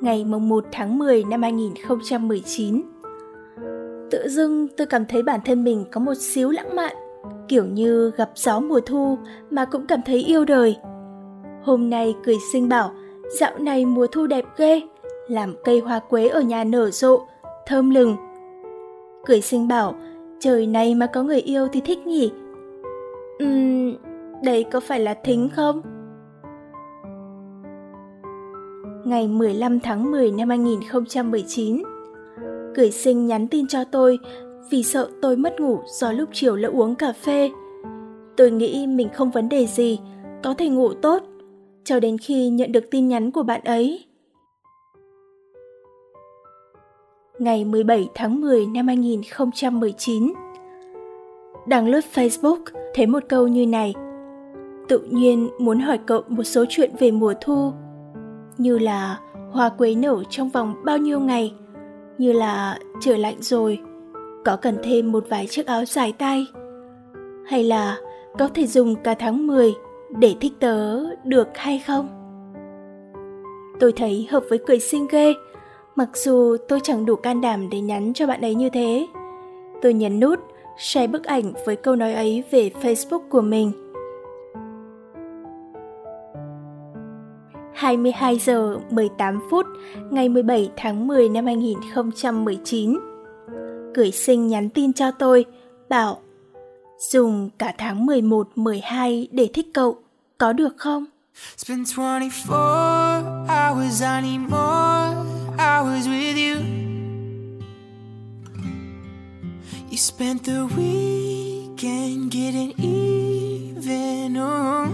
Ngày 0.00 0.24
mùng 0.24 0.48
1 0.48 0.64
tháng 0.72 0.98
10 0.98 1.24
năm 1.24 1.42
2019 1.42 2.82
tự 4.10 4.28
dưng 4.28 4.68
tôi 4.76 4.86
cảm 4.86 5.06
thấy 5.06 5.22
bản 5.22 5.40
thân 5.44 5.64
mình 5.64 5.84
có 5.90 6.00
một 6.00 6.14
xíu 6.14 6.50
lãng 6.50 6.76
mạn 6.76 6.96
kiểu 7.48 7.64
như 7.64 8.10
gặp 8.16 8.30
gió 8.34 8.60
mùa 8.60 8.80
thu 8.80 9.18
mà 9.50 9.64
cũng 9.64 9.86
cảm 9.86 10.00
thấy 10.06 10.24
yêu 10.24 10.44
đời. 10.44 10.76
Hôm 11.62 11.90
nay 11.90 12.14
cười 12.24 12.36
sinh 12.52 12.68
bảo 12.68 12.90
dạo 13.40 13.58
này 13.58 13.86
mùa 13.86 14.06
thu 14.12 14.26
đẹp 14.26 14.44
ghê 14.56 14.80
làm 15.28 15.54
cây 15.64 15.80
hoa 15.80 15.98
quế 15.98 16.28
ở 16.28 16.40
nhà 16.40 16.64
nở 16.64 16.90
rộ 16.90 17.26
thơm 17.66 17.90
lừng. 17.90 18.16
Cười 19.26 19.40
sinh 19.40 19.68
bảo 19.68 19.94
trời 20.40 20.66
này 20.66 20.94
mà 20.94 21.06
có 21.06 21.22
người 21.22 21.40
yêu 21.40 21.68
thì 21.72 21.80
thích 21.80 22.06
nhỉ? 22.06 22.32
Ừm, 23.38 23.96
đây 24.42 24.64
có 24.72 24.80
phải 24.80 25.00
là 25.00 25.14
thính 25.24 25.48
không? 25.56 25.82
Ngày 29.04 29.28
15 29.28 29.80
tháng 29.80 30.10
10 30.10 30.30
năm 30.30 30.48
2019 30.48 31.82
Cười 32.76 32.90
sinh 32.90 33.26
nhắn 33.26 33.48
tin 33.48 33.66
cho 33.66 33.84
tôi 33.84 34.18
vì 34.70 34.82
sợ 34.82 35.10
tôi 35.22 35.36
mất 35.36 35.60
ngủ 35.60 35.78
do 35.86 36.12
lúc 36.12 36.28
chiều 36.32 36.56
lỡ 36.56 36.68
uống 36.68 36.94
cà 36.94 37.12
phê. 37.12 37.50
Tôi 38.36 38.50
nghĩ 38.50 38.86
mình 38.86 39.08
không 39.14 39.30
vấn 39.30 39.48
đề 39.48 39.66
gì, 39.66 39.98
có 40.42 40.54
thể 40.54 40.68
ngủ 40.68 40.92
tốt, 40.92 41.22
cho 41.84 42.00
đến 42.00 42.18
khi 42.18 42.48
nhận 42.48 42.72
được 42.72 42.90
tin 42.90 43.08
nhắn 43.08 43.30
của 43.30 43.42
bạn 43.42 43.60
ấy. 43.64 44.04
Ngày 47.38 47.64
17 47.64 48.08
tháng 48.14 48.40
10 48.40 48.66
năm 48.66 48.86
2019 48.86 50.32
Đang 51.66 51.88
lướt 51.88 52.04
Facebook, 52.14 52.58
thấy 52.94 53.06
một 53.06 53.22
câu 53.28 53.48
như 53.48 53.66
này. 53.66 53.94
Tự 54.88 54.98
nhiên 54.98 55.48
muốn 55.58 55.78
hỏi 55.78 55.98
cậu 56.06 56.22
một 56.28 56.42
số 56.42 56.64
chuyện 56.68 56.90
về 56.98 57.10
mùa 57.10 57.34
thu. 57.40 57.72
Như 58.58 58.78
là 58.78 59.18
hoa 59.52 59.68
quế 59.68 59.94
nở 59.94 60.22
trong 60.30 60.48
vòng 60.48 60.74
bao 60.84 60.98
nhiêu 60.98 61.20
ngày, 61.20 61.54
như 62.18 62.32
là 62.32 62.78
trời 63.00 63.18
lạnh 63.18 63.36
rồi, 63.40 63.78
có 64.46 64.56
cần 64.56 64.78
thêm 64.82 65.12
một 65.12 65.24
vài 65.28 65.46
chiếc 65.46 65.66
áo 65.66 65.84
dài 65.84 66.12
tay 66.18 66.46
hay 67.46 67.64
là 67.64 67.96
có 68.38 68.48
thể 68.54 68.66
dùng 68.66 68.94
cả 68.96 69.14
tháng 69.14 69.46
10 69.46 69.74
để 70.18 70.34
thích 70.40 70.52
tớ 70.60 71.04
được 71.24 71.48
hay 71.54 71.82
không? 71.86 72.08
Tôi 73.80 73.92
thấy 73.92 74.28
hợp 74.30 74.44
với 74.48 74.58
cười 74.66 74.78
xinh 74.78 75.06
ghê, 75.10 75.34
mặc 75.96 76.08
dù 76.14 76.56
tôi 76.68 76.80
chẳng 76.82 77.06
đủ 77.06 77.16
can 77.16 77.40
đảm 77.40 77.70
để 77.70 77.80
nhắn 77.80 78.12
cho 78.14 78.26
bạn 78.26 78.40
ấy 78.40 78.54
như 78.54 78.70
thế. 78.70 79.06
Tôi 79.82 79.94
nhấn 79.94 80.20
nút 80.20 80.38
share 80.78 81.06
bức 81.06 81.24
ảnh 81.24 81.52
với 81.66 81.76
câu 81.76 81.96
nói 81.96 82.14
ấy 82.14 82.44
về 82.50 82.70
Facebook 82.82 83.28
của 83.28 83.40
mình. 83.40 83.72
22 87.74 88.38
giờ 88.38 88.78
18 88.90 89.40
phút 89.50 89.66
ngày 90.10 90.28
17 90.28 90.70
tháng 90.76 91.06
10 91.06 91.28
năm 91.28 91.46
2019 91.46 93.15
cười 93.96 94.12
xinh 94.12 94.48
nhắn 94.48 94.68
tin 94.68 94.92
cho 94.92 95.10
tôi, 95.10 95.44
bảo 95.88 96.20
dùng 97.10 97.50
cả 97.58 97.74
tháng 97.78 98.06
11, 98.06 98.48
12 98.56 99.28
để 99.30 99.48
thích 99.54 99.66
cậu, 99.74 99.98
có 100.38 100.52
được 100.52 100.74
không? 100.76 101.04
It's 101.56 101.68
been 101.68 101.84
24 101.96 102.58
hours, 103.48 104.02
I 104.02 104.20
need 104.22 104.40
more 104.40 105.14
hours 105.58 106.08
with 106.08 106.36
you. 106.36 106.62
You 109.90 109.96
spent 109.96 110.44
the 110.44 110.66
weekend 110.76 112.30
getting 112.30 112.72
even. 112.78 114.36
Oh. 114.38 114.88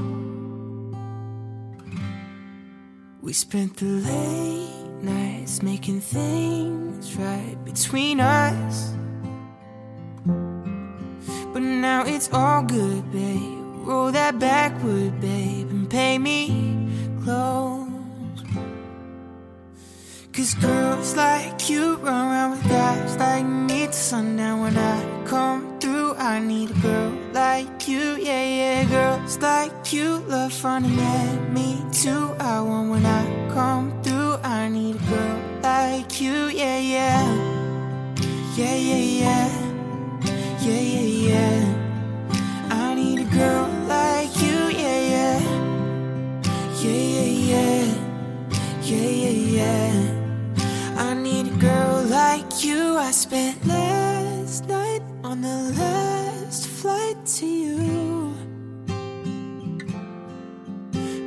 We 3.23 3.33
spent 3.33 3.77
the 3.77 3.87
late 3.87 4.82
nights 5.03 5.63
making 5.63 6.01
things 6.01 7.17
right 7.17 7.57
between 7.65 8.21
us. 8.21 8.93
But 11.53 11.63
now 11.63 12.05
it's 12.07 12.33
all 12.33 12.63
good, 12.63 13.11
babe. 13.13 13.59
Roll 13.87 14.13
that 14.13 14.39
backward, 14.39 15.21
babe, 15.21 15.69
and 15.71 15.91
pay 15.91 16.19
me 16.19 16.89
close. 17.25 17.89
Cause 20.33 20.55
girls 20.55 21.15
like 21.15 21.69
you 21.69 21.97
run 21.97 22.31
around 22.31 22.51
with 22.53 22.69
guys 22.69 23.17
like 23.19 23.45
me 23.45 23.85
till 23.85 23.93
sundown. 23.93 24.61
When 24.63 24.79
I 24.79 25.25
come 25.27 25.79
through, 25.79 26.15
I 26.15 26.39
need 26.39 26.71
a 26.71 26.75
girl 26.75 27.13
like 27.35 27.87
you, 27.87 28.17
yeah, 28.17 28.45
yeah. 28.45 28.85
Girls 28.85 29.39
like 29.39 29.93
you 29.93 30.19
love 30.29 30.55
fun 30.55 30.87
and 30.87 31.53
me 31.53 31.85
too. 31.93 32.35
I 32.41 32.63
want 32.63 32.91
when 32.91 33.05
I 33.05 33.53
come 33.53 33.93
through 34.03 34.22
girl 35.09 35.41
like 35.63 36.21
you, 36.21 36.49
yeah, 36.49 36.79
yeah. 36.79 37.25
Yeah, 38.57 38.75
yeah, 38.75 39.05
yeah. 39.23 39.49
Yeah, 40.61 40.81
yeah, 40.95 41.09
yeah. 41.29 41.65
I 42.71 42.95
need 42.95 43.21
a 43.21 43.25
girl 43.25 43.69
like 43.89 44.35
you, 44.43 44.59
yeah, 44.83 45.01
yeah. 45.15 45.41
Yeah, 46.83 47.03
yeah, 47.17 47.31
yeah. 47.51 47.85
Yeah, 48.83 49.11
yeah, 49.23 49.39
yeah. 49.59 49.93
I 50.99 51.15
need 51.15 51.47
a 51.49 51.57
girl 51.57 52.05
like 52.05 52.65
you. 52.65 52.97
I 52.97 53.11
spent 53.11 53.67
last 53.67 54.69
night 54.69 55.03
on 55.25 55.41
the 55.41 55.59
last 55.81 56.67
flight 56.69 57.17
to 57.39 57.47
you. 57.47 58.35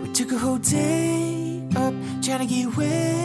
We 0.02 0.08
took 0.14 0.32
a 0.32 0.38
whole 0.38 0.60
day 0.60 1.68
up 1.76 1.94
trying 2.22 2.40
to 2.40 2.46
get 2.46 2.66
away 2.66 3.25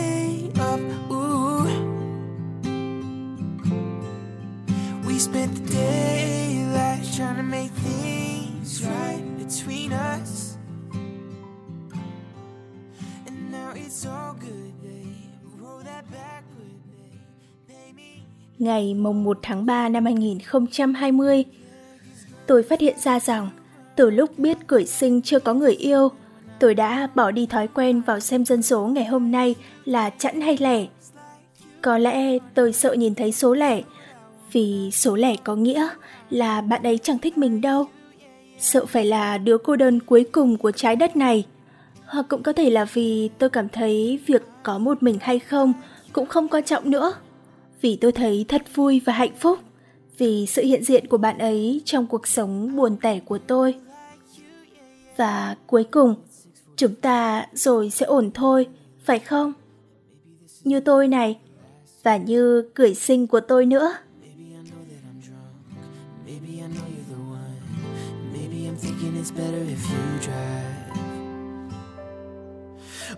with 5.41 5.55
the 5.55 5.73
daylight 5.73 7.03
trying 7.17 7.35
to 7.35 7.43
make 7.43 7.71
things 7.83 8.83
right 8.83 9.23
between 9.37 9.91
us. 9.91 10.57
And 13.25 13.51
now 13.51 13.71
it's 13.75 14.05
all 14.05 14.33
good, 14.39 14.73
babe. 14.83 15.61
Roll 15.61 15.83
that 15.85 16.05
backward, 16.11 16.77
babe. 17.67 18.21
Ngày 18.59 18.93
mùng 18.93 19.23
1 19.23 19.39
tháng 19.41 19.65
3 19.65 19.89
năm 19.89 20.05
2020, 20.05 21.43
tôi 22.47 22.63
phát 22.63 22.79
hiện 22.79 22.95
ra 22.99 23.19
rằng 23.19 23.49
từ 23.95 24.09
lúc 24.09 24.39
biết 24.39 24.57
cởi 24.67 24.85
sinh 24.85 25.21
chưa 25.21 25.39
có 25.39 25.53
người 25.53 25.73
yêu, 25.73 26.11
tôi 26.59 26.73
đã 26.73 27.07
bỏ 27.15 27.31
đi 27.31 27.45
thói 27.45 27.67
quen 27.67 28.01
vào 28.01 28.19
xem 28.19 28.45
dân 28.45 28.61
số 28.61 28.87
ngày 28.87 29.05
hôm 29.05 29.31
nay 29.31 29.55
là 29.85 30.09
chẵn 30.09 30.41
hay 30.41 30.57
lẻ. 30.59 30.85
Có 31.81 31.97
lẽ 31.97 32.37
tôi 32.53 32.73
sợ 32.73 32.93
nhìn 32.93 33.15
thấy 33.15 33.31
số 33.31 33.53
lẻ, 33.53 33.81
vì 34.51 34.91
số 34.91 35.15
lẻ 35.15 35.35
có 35.43 35.55
nghĩa 35.55 35.89
là 36.29 36.61
bạn 36.61 36.83
ấy 36.83 36.97
chẳng 36.97 37.19
thích 37.19 37.37
mình 37.37 37.61
đâu. 37.61 37.85
Sợ 38.59 38.85
phải 38.85 39.05
là 39.05 39.37
đứa 39.37 39.57
cô 39.57 39.75
đơn 39.75 39.99
cuối 39.99 40.25
cùng 40.31 40.57
của 40.57 40.71
trái 40.71 40.95
đất 40.95 41.15
này. 41.15 41.45
Hoặc 42.05 42.25
cũng 42.29 42.43
có 42.43 42.53
thể 42.53 42.69
là 42.69 42.85
vì 42.85 43.29
tôi 43.37 43.49
cảm 43.49 43.69
thấy 43.69 44.19
việc 44.25 44.43
có 44.63 44.77
một 44.77 45.03
mình 45.03 45.17
hay 45.21 45.39
không 45.39 45.73
cũng 46.13 46.25
không 46.25 46.47
quan 46.47 46.63
trọng 46.63 46.89
nữa. 46.89 47.13
Vì 47.81 47.95
tôi 47.95 48.11
thấy 48.11 48.45
thật 48.47 48.61
vui 48.75 49.01
và 49.05 49.13
hạnh 49.13 49.35
phúc 49.39 49.59
vì 50.17 50.45
sự 50.45 50.63
hiện 50.63 50.83
diện 50.83 51.07
của 51.07 51.17
bạn 51.17 51.37
ấy 51.37 51.81
trong 51.85 52.07
cuộc 52.07 52.27
sống 52.27 52.75
buồn 52.75 52.97
tẻ 53.01 53.19
của 53.19 53.37
tôi. 53.37 53.75
Và 55.17 55.55
cuối 55.67 55.83
cùng, 55.83 56.15
chúng 56.75 56.95
ta 56.95 57.45
rồi 57.53 57.89
sẽ 57.89 58.05
ổn 58.05 58.31
thôi, 58.33 58.67
phải 59.05 59.19
không? 59.19 59.53
Như 60.63 60.79
tôi 60.79 61.07
này, 61.07 61.39
và 62.03 62.17
như 62.17 62.69
cười 62.73 62.93
sinh 62.93 63.27
của 63.27 63.39
tôi 63.39 63.65
nữa. 63.65 63.93
It's 69.21 69.29
better 69.29 69.63
if 69.75 69.87
you 69.91 70.03
drive. 70.19 70.81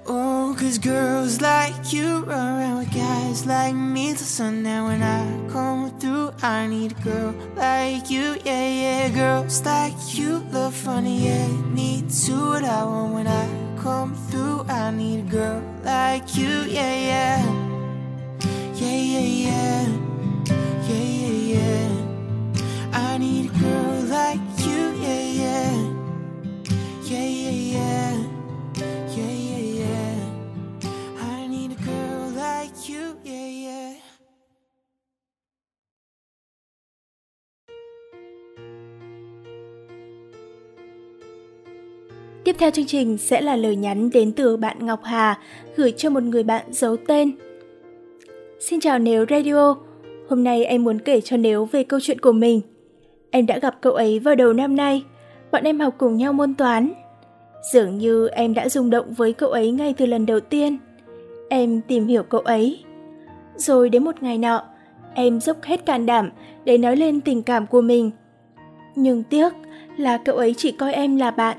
Oh, 0.06 0.54
cause 0.60 0.78
girls 0.78 1.40
like 1.40 1.94
you 1.94 2.26
run 2.26 2.60
around 2.60 2.80
with 2.80 2.94
guys 2.94 3.46
like 3.46 3.74
me 3.74 4.08
till 4.08 4.18
sundown. 4.18 4.84
When 4.90 5.02
I 5.02 5.24
come 5.50 5.98
through, 6.00 6.34
I 6.42 6.68
need 6.68 6.92
a 6.92 6.96
girl 6.96 7.34
like 7.56 8.10
you, 8.10 8.36
yeah, 8.44 8.68
yeah. 8.84 9.10
Girls 9.16 9.64
like 9.66 9.96
you 10.18 10.40
love 10.52 10.76
funny, 10.76 11.28
yeah. 11.28 11.48
Me 11.78 12.04
too, 12.10 12.50
what 12.50 12.66
I 12.66 12.84
want 12.84 13.14
when 13.14 13.28
I 13.28 13.46
come 13.78 14.14
through. 14.28 14.66
I 14.68 14.92
need 14.92 15.20
a 15.28 15.30
girl 15.38 15.64
like 15.86 16.36
you, 16.36 16.64
yeah, 16.78 16.96
yeah. 17.12 17.40
Yeah, 18.76 19.02
yeah, 19.14 19.30
yeah. 19.48 19.88
Yeah, 20.90 21.08
yeah, 21.22 21.56
yeah. 21.56 21.90
I 22.92 23.18
need 23.18 23.52
a 23.52 23.60
girl 23.60 24.02
like 24.20 24.53
Yeah, 27.74 28.14
yeah, 29.18 29.34
yeah. 29.48 29.64
Yeah. 29.80 30.16
I 31.20 31.48
need 31.48 31.72
a 31.72 31.80
girl 31.86 32.30
like 32.36 32.74
you, 32.90 33.16
yeah, 33.26 33.50
yeah. 33.66 33.96
Tiếp 42.44 42.56
theo 42.60 42.72
chương 42.72 42.86
trình 42.86 43.18
sẽ 43.18 43.42
là 43.42 43.56
lời 43.56 43.76
nhắn 43.76 44.10
đến 44.10 44.32
từ 44.32 44.58
bạn 44.58 44.86
Ngọc 44.86 45.00
Hà 45.04 45.40
gửi 45.76 45.92
cho 45.98 46.10
một 46.10 46.24
người 46.24 46.44
bạn 46.44 46.66
giấu 46.72 46.98
tên. 47.08 47.32
Xin 48.60 48.80
chào 48.80 49.00
Nếu 49.00 49.26
Radio, 49.30 49.76
hôm 50.30 50.44
nay 50.44 50.66
em 50.66 50.84
muốn 50.84 51.00
kể 51.00 51.22
cho 51.22 51.38
Nếu 51.38 51.66
về 51.66 51.84
câu 51.84 52.00
chuyện 52.00 52.20
của 52.20 52.32
mình. 52.32 52.62
Em 53.32 53.46
đã 53.46 53.60
gặp 53.60 53.82
cậu 53.82 53.94
ấy 53.94 54.20
vào 54.20 54.36
đầu 54.36 54.54
năm 54.54 54.76
nay, 54.76 55.04
bọn 55.52 55.64
em 55.64 55.80
học 55.80 55.96
cùng 55.98 56.18
nhau 56.18 56.34
môn 56.34 56.56
toán. 56.56 56.94
Dường 57.72 57.98
như 57.98 58.28
em 58.28 58.54
đã 58.54 58.70
rung 58.70 58.90
động 58.90 59.14
với 59.14 59.34
cậu 59.34 59.50
ấy 59.50 59.72
ngay 59.72 59.94
từ 59.98 60.06
lần 60.06 60.26
đầu 60.26 60.40
tiên. 60.40 60.78
Em 61.50 61.82
tìm 61.82 62.08
hiểu 62.08 62.24
cậu 62.24 62.42
ấy. 62.42 62.84
Rồi 63.56 63.90
đến 63.90 64.04
một 64.04 64.24
ngày 64.24 64.38
nọ, 64.38 64.64
em 65.14 65.40
dốc 65.40 65.58
hết 65.64 65.86
can 65.86 66.06
đảm 66.06 66.30
để 66.64 66.78
nói 66.78 66.96
lên 66.96 67.22
tình 67.22 67.44
cảm 67.44 67.68
của 67.68 67.82
mình. 67.82 68.12
Nhưng 68.96 69.24
tiếc 69.24 69.54
là 69.98 70.18
cậu 70.18 70.36
ấy 70.36 70.54
chỉ 70.58 70.72
coi 70.72 70.94
em 70.94 71.16
là 71.16 71.32
bạn. 71.32 71.58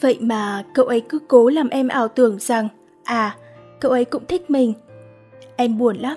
Vậy 0.00 0.18
mà 0.20 0.64
cậu 0.74 0.86
ấy 0.86 1.00
cứ 1.00 1.18
cố 1.28 1.48
làm 1.48 1.68
em 1.68 1.88
ảo 1.88 2.08
tưởng 2.08 2.38
rằng, 2.38 2.68
à, 3.04 3.36
cậu 3.80 3.90
ấy 3.90 4.04
cũng 4.04 4.26
thích 4.28 4.50
mình. 4.50 4.72
Em 5.56 5.78
buồn 5.78 5.96
lắm, 5.96 6.16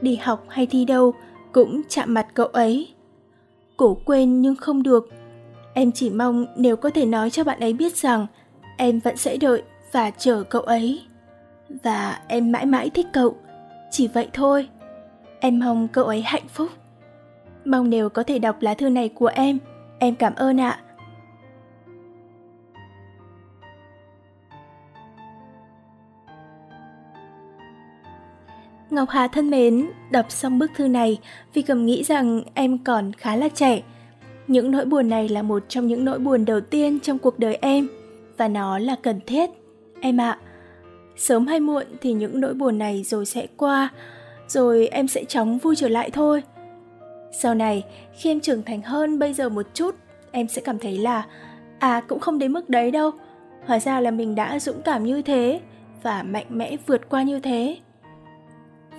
đi 0.00 0.16
học 0.16 0.44
hay 0.48 0.66
thi 0.66 0.84
đâu 0.84 1.14
cũng 1.52 1.82
chạm 1.88 2.14
mặt 2.14 2.26
cậu 2.34 2.46
ấy. 2.46 2.88
Cổ 3.76 3.96
quên 4.04 4.40
nhưng 4.40 4.56
không 4.56 4.82
được. 4.82 5.08
Em 5.78 5.92
chỉ 5.92 6.10
mong 6.10 6.46
nếu 6.56 6.76
có 6.76 6.90
thể 6.90 7.06
nói 7.06 7.30
cho 7.30 7.44
bạn 7.44 7.60
ấy 7.60 7.72
biết 7.72 7.96
rằng 7.96 8.26
em 8.76 8.98
vẫn 8.98 9.16
sẽ 9.16 9.36
đợi 9.36 9.62
và 9.92 10.10
chờ 10.10 10.42
cậu 10.42 10.62
ấy. 10.62 11.02
Và 11.82 12.20
em 12.28 12.52
mãi 12.52 12.66
mãi 12.66 12.90
thích 12.90 13.06
cậu, 13.12 13.36
chỉ 13.90 14.08
vậy 14.08 14.28
thôi. 14.32 14.68
Em 15.40 15.58
mong 15.58 15.88
cậu 15.88 16.04
ấy 16.04 16.22
hạnh 16.22 16.48
phúc. 16.48 16.68
Mong 17.64 17.90
nếu 17.90 18.08
có 18.08 18.22
thể 18.22 18.38
đọc 18.38 18.56
lá 18.60 18.74
thư 18.74 18.88
này 18.88 19.08
của 19.08 19.26
em, 19.26 19.58
em 19.98 20.14
cảm 20.14 20.34
ơn 20.34 20.60
ạ. 20.60 20.80
Ngọc 28.90 29.08
Hà 29.10 29.28
thân 29.28 29.50
mến, 29.50 29.90
đọc 30.10 30.26
xong 30.28 30.58
bức 30.58 30.70
thư 30.76 30.88
này, 30.88 31.18
vì 31.54 31.62
cầm 31.62 31.86
nghĩ 31.86 32.04
rằng 32.04 32.42
em 32.54 32.78
còn 32.78 33.12
khá 33.12 33.36
là 33.36 33.48
trẻ. 33.48 33.82
Những 34.48 34.70
nỗi 34.70 34.84
buồn 34.84 35.08
này 35.08 35.28
là 35.28 35.42
một 35.42 35.62
trong 35.68 35.86
những 35.86 36.04
nỗi 36.04 36.18
buồn 36.18 36.44
đầu 36.44 36.60
tiên 36.60 37.00
trong 37.00 37.18
cuộc 37.18 37.38
đời 37.38 37.58
em, 37.60 37.88
và 38.36 38.48
nó 38.48 38.78
là 38.78 38.96
cần 39.02 39.20
thiết. 39.26 39.50
Em 40.00 40.20
ạ, 40.20 40.38
sớm 41.16 41.46
hay 41.46 41.60
muộn 41.60 41.86
thì 42.00 42.12
những 42.12 42.40
nỗi 42.40 42.54
buồn 42.54 42.78
này 42.78 43.02
rồi 43.02 43.26
sẽ 43.26 43.46
qua, 43.56 43.88
rồi 44.48 44.86
em 44.86 45.08
sẽ 45.08 45.24
chóng 45.24 45.58
vui 45.58 45.76
trở 45.76 45.88
lại 45.88 46.10
thôi. 46.10 46.42
Sau 47.32 47.54
này, 47.54 47.84
khi 48.12 48.30
em 48.30 48.40
trưởng 48.40 48.62
thành 48.62 48.82
hơn 48.82 49.18
bây 49.18 49.34
giờ 49.34 49.48
một 49.48 49.66
chút, 49.74 49.94
em 50.30 50.48
sẽ 50.48 50.62
cảm 50.62 50.78
thấy 50.78 50.98
là 50.98 51.26
à 51.78 52.00
cũng 52.08 52.20
không 52.20 52.38
đến 52.38 52.52
mức 52.52 52.68
đấy 52.68 52.90
đâu. 52.90 53.10
Hóa 53.66 53.80
ra 53.80 54.00
là 54.00 54.10
mình 54.10 54.34
đã 54.34 54.58
dũng 54.58 54.82
cảm 54.82 55.04
như 55.04 55.22
thế 55.22 55.60
và 56.02 56.22
mạnh 56.22 56.46
mẽ 56.48 56.76
vượt 56.86 57.08
qua 57.08 57.22
như 57.22 57.40
thế. 57.40 57.76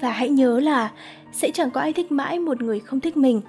Và 0.01 0.11
hãy 0.11 0.29
nhớ 0.29 0.59
là 0.59 0.91
sẽ 1.31 1.51
chẳng 1.53 1.71
có 1.71 1.81
ai 1.81 1.93
thích 1.93 2.11
mãi 2.11 2.39
một 2.39 2.61
người 2.61 2.79
không 2.79 2.99
thích 2.99 3.17
mình. 3.17 3.41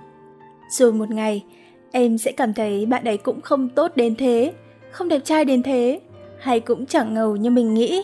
Rồi 0.70 0.92
một 0.92 1.10
ngày, 1.10 1.44
em 1.92 2.18
sẽ 2.18 2.32
cảm 2.32 2.54
thấy 2.54 2.86
bạn 2.86 3.04
ấy 3.04 3.16
cũng 3.16 3.40
không 3.40 3.68
tốt 3.68 3.92
đến 3.96 4.14
thế, 4.16 4.52
không 4.90 5.08
đẹp 5.08 5.20
trai 5.24 5.44
đến 5.44 5.62
thế, 5.62 6.00
hay 6.38 6.60
cũng 6.60 6.86
chẳng 6.86 7.14
ngầu 7.14 7.36
như 7.36 7.50
mình 7.50 7.74
nghĩ. 7.74 8.02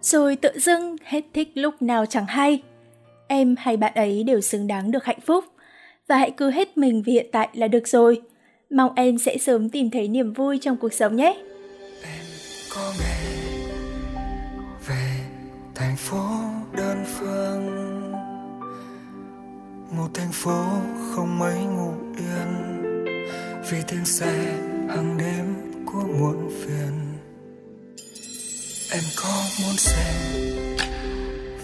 Rồi 0.00 0.36
tự 0.36 0.50
dưng 0.54 0.96
hết 1.04 1.24
thích 1.34 1.50
lúc 1.54 1.82
nào 1.82 2.06
chẳng 2.06 2.26
hay. 2.26 2.62
Em 3.26 3.54
hay 3.58 3.76
bạn 3.76 3.92
ấy 3.94 4.24
đều 4.24 4.40
xứng 4.40 4.66
đáng 4.66 4.90
được 4.90 5.04
hạnh 5.04 5.20
phúc. 5.26 5.44
Và 6.06 6.16
hãy 6.16 6.30
cứ 6.30 6.50
hết 6.50 6.78
mình 6.78 7.02
vì 7.02 7.12
hiện 7.12 7.26
tại 7.32 7.48
là 7.52 7.68
được 7.68 7.88
rồi. 7.88 8.22
Mong 8.70 8.92
em 8.96 9.18
sẽ 9.18 9.38
sớm 9.38 9.68
tìm 9.68 9.90
thấy 9.90 10.08
niềm 10.08 10.32
vui 10.32 10.58
trong 10.58 10.76
cuộc 10.76 10.92
sống 10.92 11.16
nhé. 11.16 11.34
Em 12.02 12.24
có 12.74 12.92
nghe 13.00 13.18
về 14.88 15.16
thành 15.74 15.96
phố 15.96 16.24
đơn 16.76 17.04
phương 17.06 17.88
một 19.96 20.08
thành 20.14 20.32
phố 20.32 20.64
không 21.10 21.38
mấy 21.38 21.64
ngủ 21.64 21.92
yên 22.16 22.67
vì 23.70 23.82
tiếng 23.88 24.04
xe 24.04 24.34
hàng 24.88 25.18
đêm 25.18 25.54
của 25.86 26.02
muộn 26.18 26.50
phiền. 26.60 27.18
Em 28.90 29.02
có 29.22 29.42
muốn 29.62 29.76
xem 29.76 30.14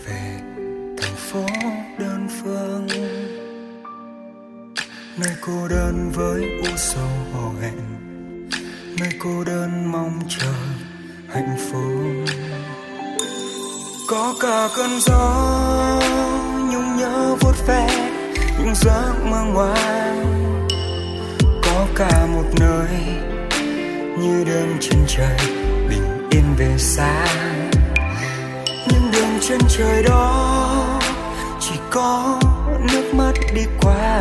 về 0.06 0.40
thành 0.98 1.16
phố 1.16 1.46
đơn 1.98 2.28
phương, 2.28 2.88
nơi 5.16 5.32
cô 5.40 5.68
đơn 5.68 6.10
với 6.14 6.42
u 6.58 6.76
sầu 6.76 7.10
hò 7.32 7.52
hẹn, 7.62 8.08
nơi 9.00 9.10
cô 9.18 9.44
đơn 9.44 9.92
mong 9.92 10.20
chờ 10.28 10.54
hạnh 11.28 11.56
phúc. 11.58 12.36
Có 14.08 14.34
cả 14.40 14.68
cơn 14.76 14.90
gió 15.00 16.00
nhung 16.72 16.96
nhớ 16.96 17.36
vuốt 17.40 17.66
ve 17.66 18.10
những 18.58 18.74
giấc 18.74 19.14
mơ 19.30 19.44
ngoài 19.54 20.34
có 21.85 21.90
cả 21.97 22.27
một 22.27 22.44
nơi, 22.61 22.88
như 24.18 24.44
đêm 24.44 24.79
chân 24.81 25.05
trời 25.09 25.37
bình 25.88 26.29
yên 26.31 26.44
về 26.57 26.75
xa. 26.79 27.27
Nhưng 28.87 29.11
đường 29.12 29.38
chân 29.49 29.59
trời 29.68 30.03
đó 30.03 31.01
chỉ 31.61 31.75
có 31.90 32.40
nước 32.81 33.14
mắt 33.14 33.33
đi 33.55 33.62
qua. 33.83 34.20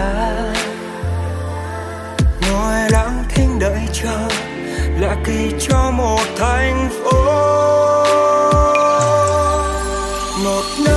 Ngồi 2.42 2.90
lặng 2.90 3.24
thinh 3.30 3.60
đợi 3.60 3.82
chờ 3.94 4.28
là 5.00 5.16
kỳ 5.26 5.52
cho 5.60 5.92
một 5.92 6.24
thành 6.38 6.90
phố. 7.04 7.24
Một 10.44 10.64
nơi 10.86 10.93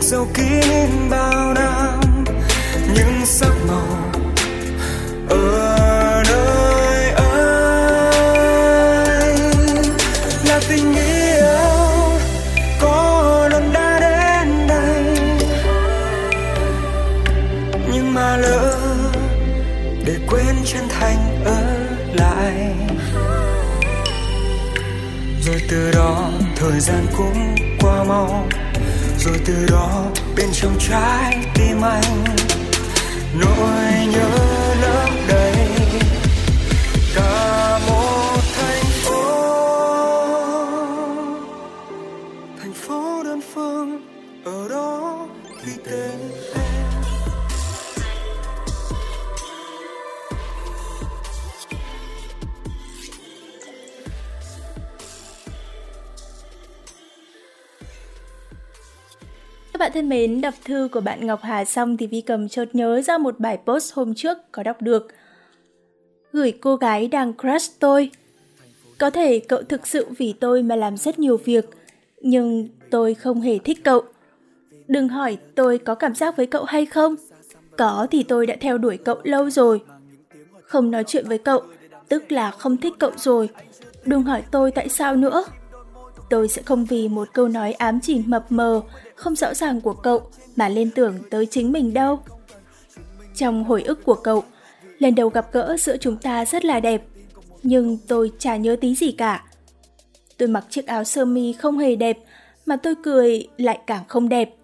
nơi 0.00 0.08
giấu 0.08 0.26
kín 0.34 1.10
bao 1.10 1.54
năm, 1.54 2.24
những 2.94 3.26
sắc 3.26 3.52
màu 3.68 4.12
ở 5.28 6.22
nơi 6.28 7.10
ấy 7.10 7.34
là 10.44 10.60
tình 10.68 10.94
yêu 10.94 12.18
có 12.80 13.48
lần 13.52 13.72
đã 13.72 14.00
đến 14.00 14.66
đây. 14.68 15.04
Nhưng 17.92 18.14
mà 18.14 18.36
lỡ 18.36 18.76
để 20.04 20.18
quên 20.30 20.56
chân 20.64 20.88
thành 20.88 21.44
ở 21.44 21.86
lại, 22.12 22.74
rồi 25.46 25.62
từ 25.70 25.90
đó 25.94 26.30
thời 26.56 26.80
gian 26.80 27.06
cũng 27.16 27.54
qua 27.80 28.04
mau 28.04 28.46
rồi 29.24 29.40
từ 29.44 29.66
đó 29.70 30.04
bên 30.36 30.46
trong 30.52 30.76
trái 30.78 31.36
tim 31.54 31.80
anh 31.84 32.24
nỗi 33.34 34.06
nhớ 34.12 34.59
mến, 60.10 60.40
đọc 60.40 60.54
thư 60.64 60.88
của 60.92 61.00
bạn 61.00 61.26
Ngọc 61.26 61.40
Hà 61.42 61.64
xong 61.64 61.96
thì 61.96 62.06
Vi 62.06 62.20
Cầm 62.20 62.48
chợt 62.48 62.68
nhớ 62.72 63.00
ra 63.00 63.18
một 63.18 63.40
bài 63.40 63.58
post 63.66 63.94
hôm 63.94 64.14
trước 64.14 64.38
có 64.52 64.62
đọc 64.62 64.82
được. 64.82 65.08
Gửi 66.32 66.52
cô 66.60 66.76
gái 66.76 67.08
đang 67.08 67.32
crush 67.34 67.80
tôi. 67.80 68.10
Có 68.98 69.10
thể 69.10 69.38
cậu 69.38 69.62
thực 69.62 69.86
sự 69.86 70.06
vì 70.18 70.32
tôi 70.32 70.62
mà 70.62 70.76
làm 70.76 70.96
rất 70.96 71.18
nhiều 71.18 71.36
việc, 71.36 71.64
nhưng 72.20 72.68
tôi 72.90 73.14
không 73.14 73.40
hề 73.40 73.58
thích 73.58 73.78
cậu. 73.84 74.02
Đừng 74.88 75.08
hỏi 75.08 75.38
tôi 75.54 75.78
có 75.78 75.94
cảm 75.94 76.14
giác 76.14 76.36
với 76.36 76.46
cậu 76.46 76.64
hay 76.64 76.86
không. 76.86 77.16
Có 77.78 78.06
thì 78.10 78.22
tôi 78.22 78.46
đã 78.46 78.56
theo 78.60 78.78
đuổi 78.78 78.96
cậu 78.96 79.16
lâu 79.22 79.50
rồi. 79.50 79.82
Không 80.62 80.90
nói 80.90 81.04
chuyện 81.06 81.28
với 81.28 81.38
cậu, 81.38 81.62
tức 82.08 82.32
là 82.32 82.50
không 82.50 82.76
thích 82.76 82.94
cậu 82.98 83.10
rồi. 83.16 83.48
Đừng 84.04 84.22
hỏi 84.22 84.42
tôi 84.50 84.70
tại 84.70 84.88
sao 84.88 85.16
nữa. 85.16 85.44
Tôi 86.30 86.48
sẽ 86.48 86.62
không 86.62 86.84
vì 86.84 87.08
một 87.08 87.28
câu 87.32 87.48
nói 87.48 87.72
ám 87.72 88.00
chỉ 88.02 88.22
mập 88.26 88.52
mờ, 88.52 88.82
không 89.20 89.36
rõ 89.36 89.54
ràng 89.54 89.80
của 89.80 89.94
cậu 89.94 90.22
mà 90.56 90.68
liên 90.68 90.90
tưởng 90.90 91.18
tới 91.30 91.46
chính 91.46 91.72
mình 91.72 91.94
đâu. 91.94 92.20
Trong 93.34 93.64
hồi 93.64 93.82
ức 93.82 94.04
của 94.04 94.14
cậu, 94.14 94.44
lần 94.98 95.14
đầu 95.14 95.28
gặp 95.28 95.52
gỡ 95.52 95.76
giữa 95.76 95.96
chúng 95.96 96.16
ta 96.16 96.44
rất 96.44 96.64
là 96.64 96.80
đẹp, 96.80 97.02
nhưng 97.62 97.98
tôi 98.08 98.32
chả 98.38 98.56
nhớ 98.56 98.76
tí 98.80 98.94
gì 98.94 99.12
cả. 99.12 99.44
Tôi 100.38 100.48
mặc 100.48 100.64
chiếc 100.70 100.86
áo 100.86 101.04
sơ 101.04 101.24
mi 101.24 101.52
không 101.52 101.78
hề 101.78 101.96
đẹp, 101.96 102.18
mà 102.66 102.76
tôi 102.76 102.94
cười 103.02 103.48
lại 103.56 103.78
càng 103.86 104.04
không 104.08 104.28
đẹp. 104.28 104.54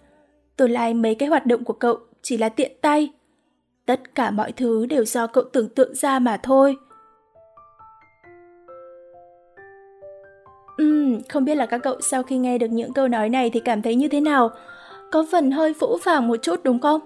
Tôi 0.57 0.69
like 0.69 0.93
mấy 0.93 1.15
cái 1.15 1.29
hoạt 1.29 1.47
động 1.47 1.65
của 1.65 1.73
cậu 1.73 1.99
chỉ 2.23 2.37
là 2.37 2.49
tiện 2.49 2.73
tay. 2.81 3.09
Tất 3.87 4.15
cả 4.15 4.31
mọi 4.31 4.53
thứ 4.53 4.87
đều 4.87 5.05
do 5.05 5.27
cậu 5.27 5.45
tưởng 5.53 5.69
tượng 5.69 5.95
ra 5.95 6.19
mà 6.19 6.37
thôi. 6.37 6.77
Uhm, 10.83 11.21
không 11.29 11.45
biết 11.45 11.55
là 11.55 11.67
các 11.67 11.79
cậu 11.79 12.01
sau 12.01 12.23
khi 12.23 12.39
nghe 12.39 12.59
được 12.59 12.71
những 12.71 12.93
câu 12.93 13.09
nói 13.09 13.29
này 13.29 13.51
thì 13.51 13.61
cảm 13.61 13.83
thấy 13.83 13.95
như 13.95 14.09
thế 14.09 14.21
nào? 14.21 14.51
Có 15.13 15.27
phần 15.33 15.51
hơi 15.51 15.75
phũ 15.81 15.99
phàng 16.03 16.29
một 16.29 16.37
chút 16.43 16.61
đúng 16.65 16.81
không? 16.81 17.01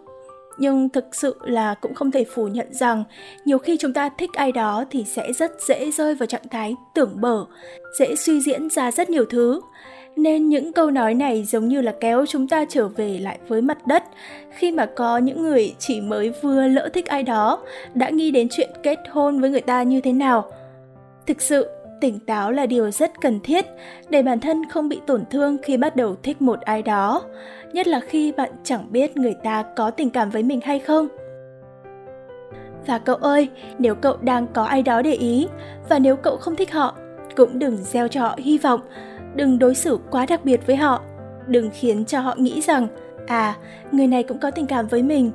Nhưng 0.58 0.88
thực 0.88 1.04
sự 1.12 1.36
là 1.42 1.74
cũng 1.74 1.94
không 1.94 2.10
thể 2.10 2.24
phủ 2.24 2.48
nhận 2.48 2.66
rằng 2.70 3.04
nhiều 3.44 3.58
khi 3.58 3.76
chúng 3.76 3.92
ta 3.92 4.08
thích 4.18 4.30
ai 4.32 4.52
đó 4.52 4.84
thì 4.90 5.04
sẽ 5.04 5.32
rất 5.32 5.52
dễ 5.68 5.90
rơi 5.90 6.14
vào 6.14 6.26
trạng 6.26 6.48
thái 6.50 6.74
tưởng 6.94 7.20
bở, 7.20 7.44
dễ 7.98 8.16
suy 8.16 8.40
diễn 8.40 8.70
ra 8.70 8.90
rất 8.90 9.10
nhiều 9.10 9.24
thứ. 9.24 9.60
Nên 10.16 10.48
những 10.48 10.72
câu 10.72 10.90
nói 10.90 11.14
này 11.14 11.44
giống 11.44 11.68
như 11.68 11.80
là 11.80 11.94
kéo 12.00 12.24
chúng 12.28 12.48
ta 12.48 12.64
trở 12.68 12.88
về 12.88 13.18
lại 13.18 13.38
với 13.48 13.62
mặt 13.62 13.86
đất 13.86 14.04
khi 14.50 14.72
mà 14.72 14.86
có 14.86 15.18
những 15.18 15.42
người 15.42 15.74
chỉ 15.78 16.00
mới 16.00 16.32
vừa 16.42 16.66
lỡ 16.66 16.88
thích 16.94 17.06
ai 17.06 17.22
đó 17.22 17.58
đã 17.94 18.08
nghĩ 18.08 18.30
đến 18.30 18.48
chuyện 18.50 18.70
kết 18.82 18.98
hôn 19.10 19.40
với 19.40 19.50
người 19.50 19.60
ta 19.60 19.82
như 19.82 20.00
thế 20.00 20.12
nào. 20.12 20.52
Thực 21.26 21.42
sự 21.42 21.66
tỉnh 22.00 22.18
táo 22.18 22.52
là 22.52 22.66
điều 22.66 22.90
rất 22.90 23.20
cần 23.20 23.40
thiết 23.40 23.66
để 24.08 24.22
bản 24.22 24.40
thân 24.40 24.62
không 24.70 24.88
bị 24.88 25.00
tổn 25.06 25.24
thương 25.30 25.56
khi 25.62 25.76
bắt 25.76 25.96
đầu 25.96 26.16
thích 26.22 26.42
một 26.42 26.60
ai 26.60 26.82
đó, 26.82 27.22
nhất 27.72 27.86
là 27.86 28.00
khi 28.00 28.32
bạn 28.32 28.50
chẳng 28.64 28.86
biết 28.92 29.16
người 29.16 29.34
ta 29.44 29.64
có 29.76 29.90
tình 29.90 30.10
cảm 30.10 30.30
với 30.30 30.42
mình 30.42 30.60
hay 30.64 30.78
không. 30.78 31.08
Và 32.86 32.98
cậu 32.98 33.16
ơi, 33.16 33.48
nếu 33.78 33.94
cậu 33.94 34.16
đang 34.20 34.46
có 34.46 34.64
ai 34.64 34.82
đó 34.82 35.02
để 35.02 35.12
ý 35.12 35.46
và 35.88 35.98
nếu 35.98 36.16
cậu 36.16 36.36
không 36.36 36.56
thích 36.56 36.72
họ, 36.72 36.94
cũng 37.36 37.58
đừng 37.58 37.76
gieo 37.76 38.08
cho 38.08 38.20
họ 38.20 38.34
hy 38.38 38.58
vọng, 38.58 38.80
đừng 39.34 39.58
đối 39.58 39.74
xử 39.74 39.98
quá 40.10 40.26
đặc 40.26 40.44
biệt 40.44 40.66
với 40.66 40.76
họ, 40.76 41.02
đừng 41.46 41.70
khiến 41.74 42.04
cho 42.04 42.20
họ 42.20 42.34
nghĩ 42.38 42.60
rằng 42.60 42.88
à, 43.26 43.54
người 43.92 44.06
này 44.06 44.22
cũng 44.22 44.38
có 44.38 44.50
tình 44.50 44.66
cảm 44.66 44.86
với 44.86 45.02
mình. 45.02 45.30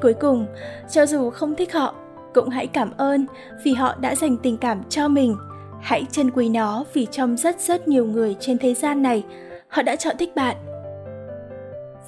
Cuối 0.00 0.14
cùng, 0.14 0.46
cho 0.90 1.06
dù 1.06 1.30
không 1.30 1.54
thích 1.54 1.72
họ, 1.72 1.94
cũng 2.34 2.48
hãy 2.48 2.66
cảm 2.66 2.90
ơn 2.96 3.26
vì 3.64 3.72
họ 3.72 3.94
đã 4.00 4.14
dành 4.14 4.36
tình 4.36 4.56
cảm 4.56 4.82
cho 4.88 5.08
mình 5.08 5.36
Hãy 5.80 6.04
trân 6.10 6.30
quý 6.30 6.48
nó 6.48 6.84
vì 6.92 7.06
trong 7.10 7.36
rất 7.36 7.60
rất 7.60 7.88
nhiều 7.88 8.06
người 8.06 8.36
trên 8.40 8.58
thế 8.58 8.74
gian 8.74 9.02
này, 9.02 9.24
họ 9.68 9.82
đã 9.82 9.96
chọn 9.96 10.16
thích 10.18 10.34
bạn. 10.34 10.56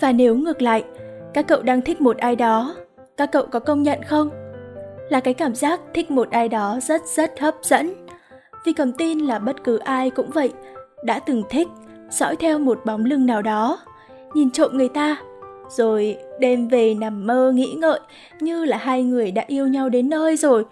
Và 0.01 0.13
nếu 0.13 0.35
ngược 0.35 0.63
lại, 0.63 0.85
các 1.35 1.49
cậu 1.49 1.63
đang 1.63 1.81
thích 1.81 2.01
một 2.01 2.17
ai 2.17 2.37
đó, 2.37 2.75
các 3.17 3.33
cậu 3.33 3.47
có 3.47 3.59
công 3.59 3.83
nhận 3.83 4.03
không? 4.03 4.31
Là 5.09 5.21
cái 5.21 5.35
cảm 5.35 5.55
giác 5.55 5.81
thích 5.95 6.11
một 6.11 6.31
ai 6.31 6.49
đó 6.49 6.79
rất 6.83 7.03
rất 7.17 7.41
hấp 7.41 7.55
dẫn. 7.63 7.93
Vì 8.65 8.73
cầm 8.73 8.93
tin 8.93 9.19
là 9.19 9.39
bất 9.39 9.65
cứ 9.65 9.79
ai 9.79 10.11
cũng 10.11 10.31
vậy, 10.31 10.53
đã 11.05 11.19
từng 11.19 11.43
thích, 11.51 11.69
dõi 12.11 12.37
theo 12.37 12.59
một 12.59 12.81
bóng 12.85 13.05
lưng 13.05 13.27
nào 13.27 13.43
đó, 13.43 13.79
nhìn 14.35 14.51
trộm 14.51 14.71
người 14.77 14.89
ta, 14.89 15.17
rồi 15.69 16.17
đêm 16.41 16.69
về 16.69 16.95
nằm 16.95 17.27
mơ 17.27 17.53
nghĩ 17.55 17.75
ngợi 17.79 18.01
như 18.41 18.65
là 18.65 18.77
hai 18.77 19.03
người 19.03 19.31
đã 19.31 19.45
yêu 19.47 19.67
nhau 19.67 19.89
đến 19.89 20.09
nơi 20.09 20.37
rồi, 20.37 20.65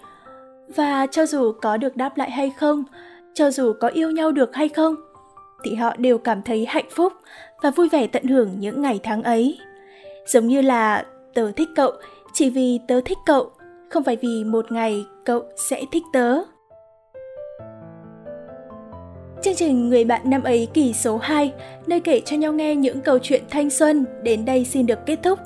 và 0.76 1.06
cho 1.06 1.26
dù 1.26 1.52
có 1.52 1.76
được 1.76 1.96
đáp 1.96 2.16
lại 2.16 2.30
hay 2.30 2.50
không, 2.50 2.84
cho 3.34 3.50
dù 3.50 3.72
có 3.80 3.88
yêu 3.88 4.10
nhau 4.10 4.32
được 4.32 4.54
hay 4.54 4.68
không, 4.68 4.94
thì 5.64 5.74
họ 5.74 5.96
đều 5.98 6.18
cảm 6.18 6.42
thấy 6.42 6.66
hạnh 6.68 6.88
phúc 6.90 7.12
và 7.62 7.70
vui 7.70 7.88
vẻ 7.88 8.06
tận 8.06 8.24
hưởng 8.24 8.50
những 8.58 8.82
ngày 8.82 9.00
tháng 9.02 9.22
ấy. 9.22 9.58
Giống 10.26 10.46
như 10.46 10.62
là 10.62 11.06
tớ 11.34 11.52
thích 11.52 11.68
cậu 11.76 11.92
chỉ 12.32 12.50
vì 12.50 12.80
tớ 12.88 13.00
thích 13.04 13.18
cậu, 13.26 13.50
không 13.90 14.04
phải 14.04 14.16
vì 14.16 14.44
một 14.44 14.72
ngày 14.72 15.04
cậu 15.24 15.42
sẽ 15.56 15.84
thích 15.92 16.04
tớ. 16.12 16.38
Chương 19.42 19.54
trình 19.54 19.88
Người 19.88 20.04
bạn 20.04 20.20
năm 20.24 20.42
ấy 20.42 20.68
kỳ 20.74 20.92
số 20.92 21.16
2, 21.16 21.52
nơi 21.86 22.00
kể 22.00 22.20
cho 22.24 22.36
nhau 22.36 22.52
nghe 22.52 22.74
những 22.74 23.00
câu 23.00 23.18
chuyện 23.18 23.42
thanh 23.50 23.70
xuân, 23.70 24.06
đến 24.22 24.44
đây 24.44 24.64
xin 24.64 24.86
được 24.86 24.98
kết 25.06 25.18
thúc. 25.22 25.38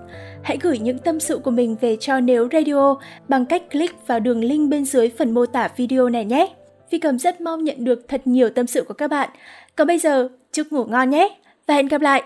Hãy 0.43 0.59
gửi 0.63 0.79
những 0.79 0.99
tâm 0.99 1.21
sự 1.21 1.39
của 1.39 1.51
mình 1.51 1.77
về 1.81 1.97
cho 2.01 2.21
Nếu 2.21 2.49
Radio 2.53 2.95
bằng 3.29 3.47
cách 3.47 3.63
click 3.73 4.07
vào 4.07 4.21
đường 4.21 4.45
link 4.45 4.71
bên 4.71 4.85
dưới 4.85 5.11
phần 5.19 5.35
mô 5.35 5.47
tả 5.47 5.69
video 5.77 6.09
này 6.09 6.25
nhé. 6.25 6.55
Phi 6.91 6.99
Cầm 6.99 7.19
rất 7.19 7.41
mong 7.41 7.65
nhận 7.65 7.85
được 7.85 8.09
thật 8.09 8.21
nhiều 8.25 8.51
tâm 8.51 8.67
sự 8.67 8.85
của 8.89 8.95
các 8.95 9.09
bạn. 9.09 9.31
Còn 9.77 9.87
bây 9.87 9.99
giờ, 9.99 10.29
chúc 10.53 10.67
ngủ 10.71 10.85
ngon 10.85 11.11
nhé 11.11 11.39
và 11.67 11.75
hẹn 11.75 11.89
gặp 11.89 12.01
lại! 12.01 12.23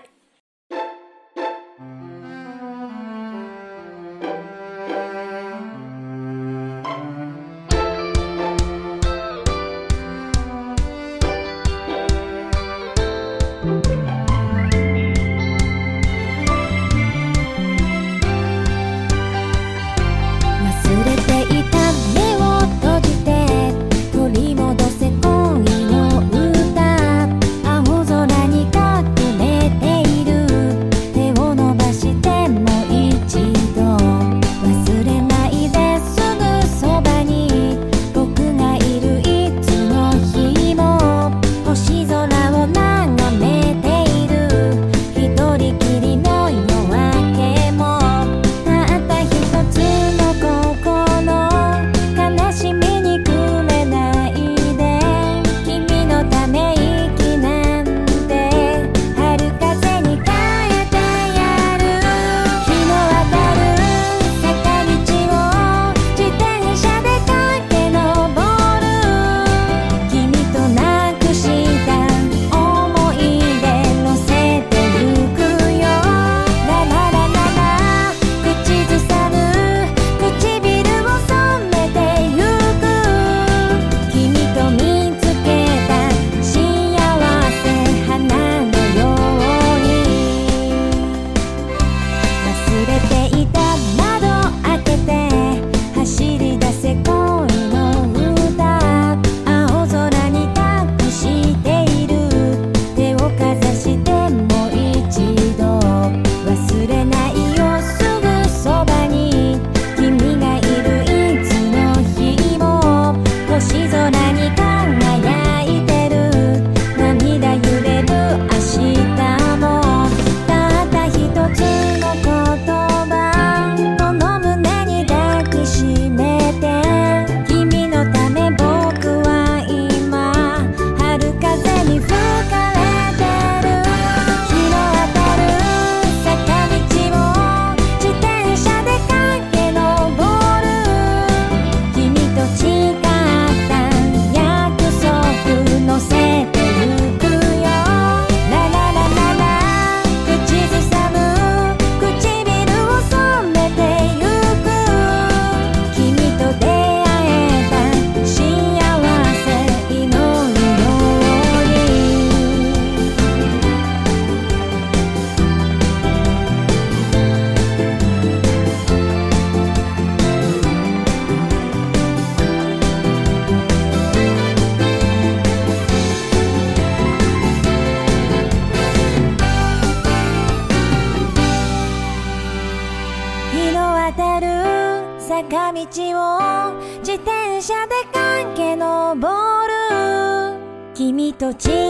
Chỉ 191.53 191.86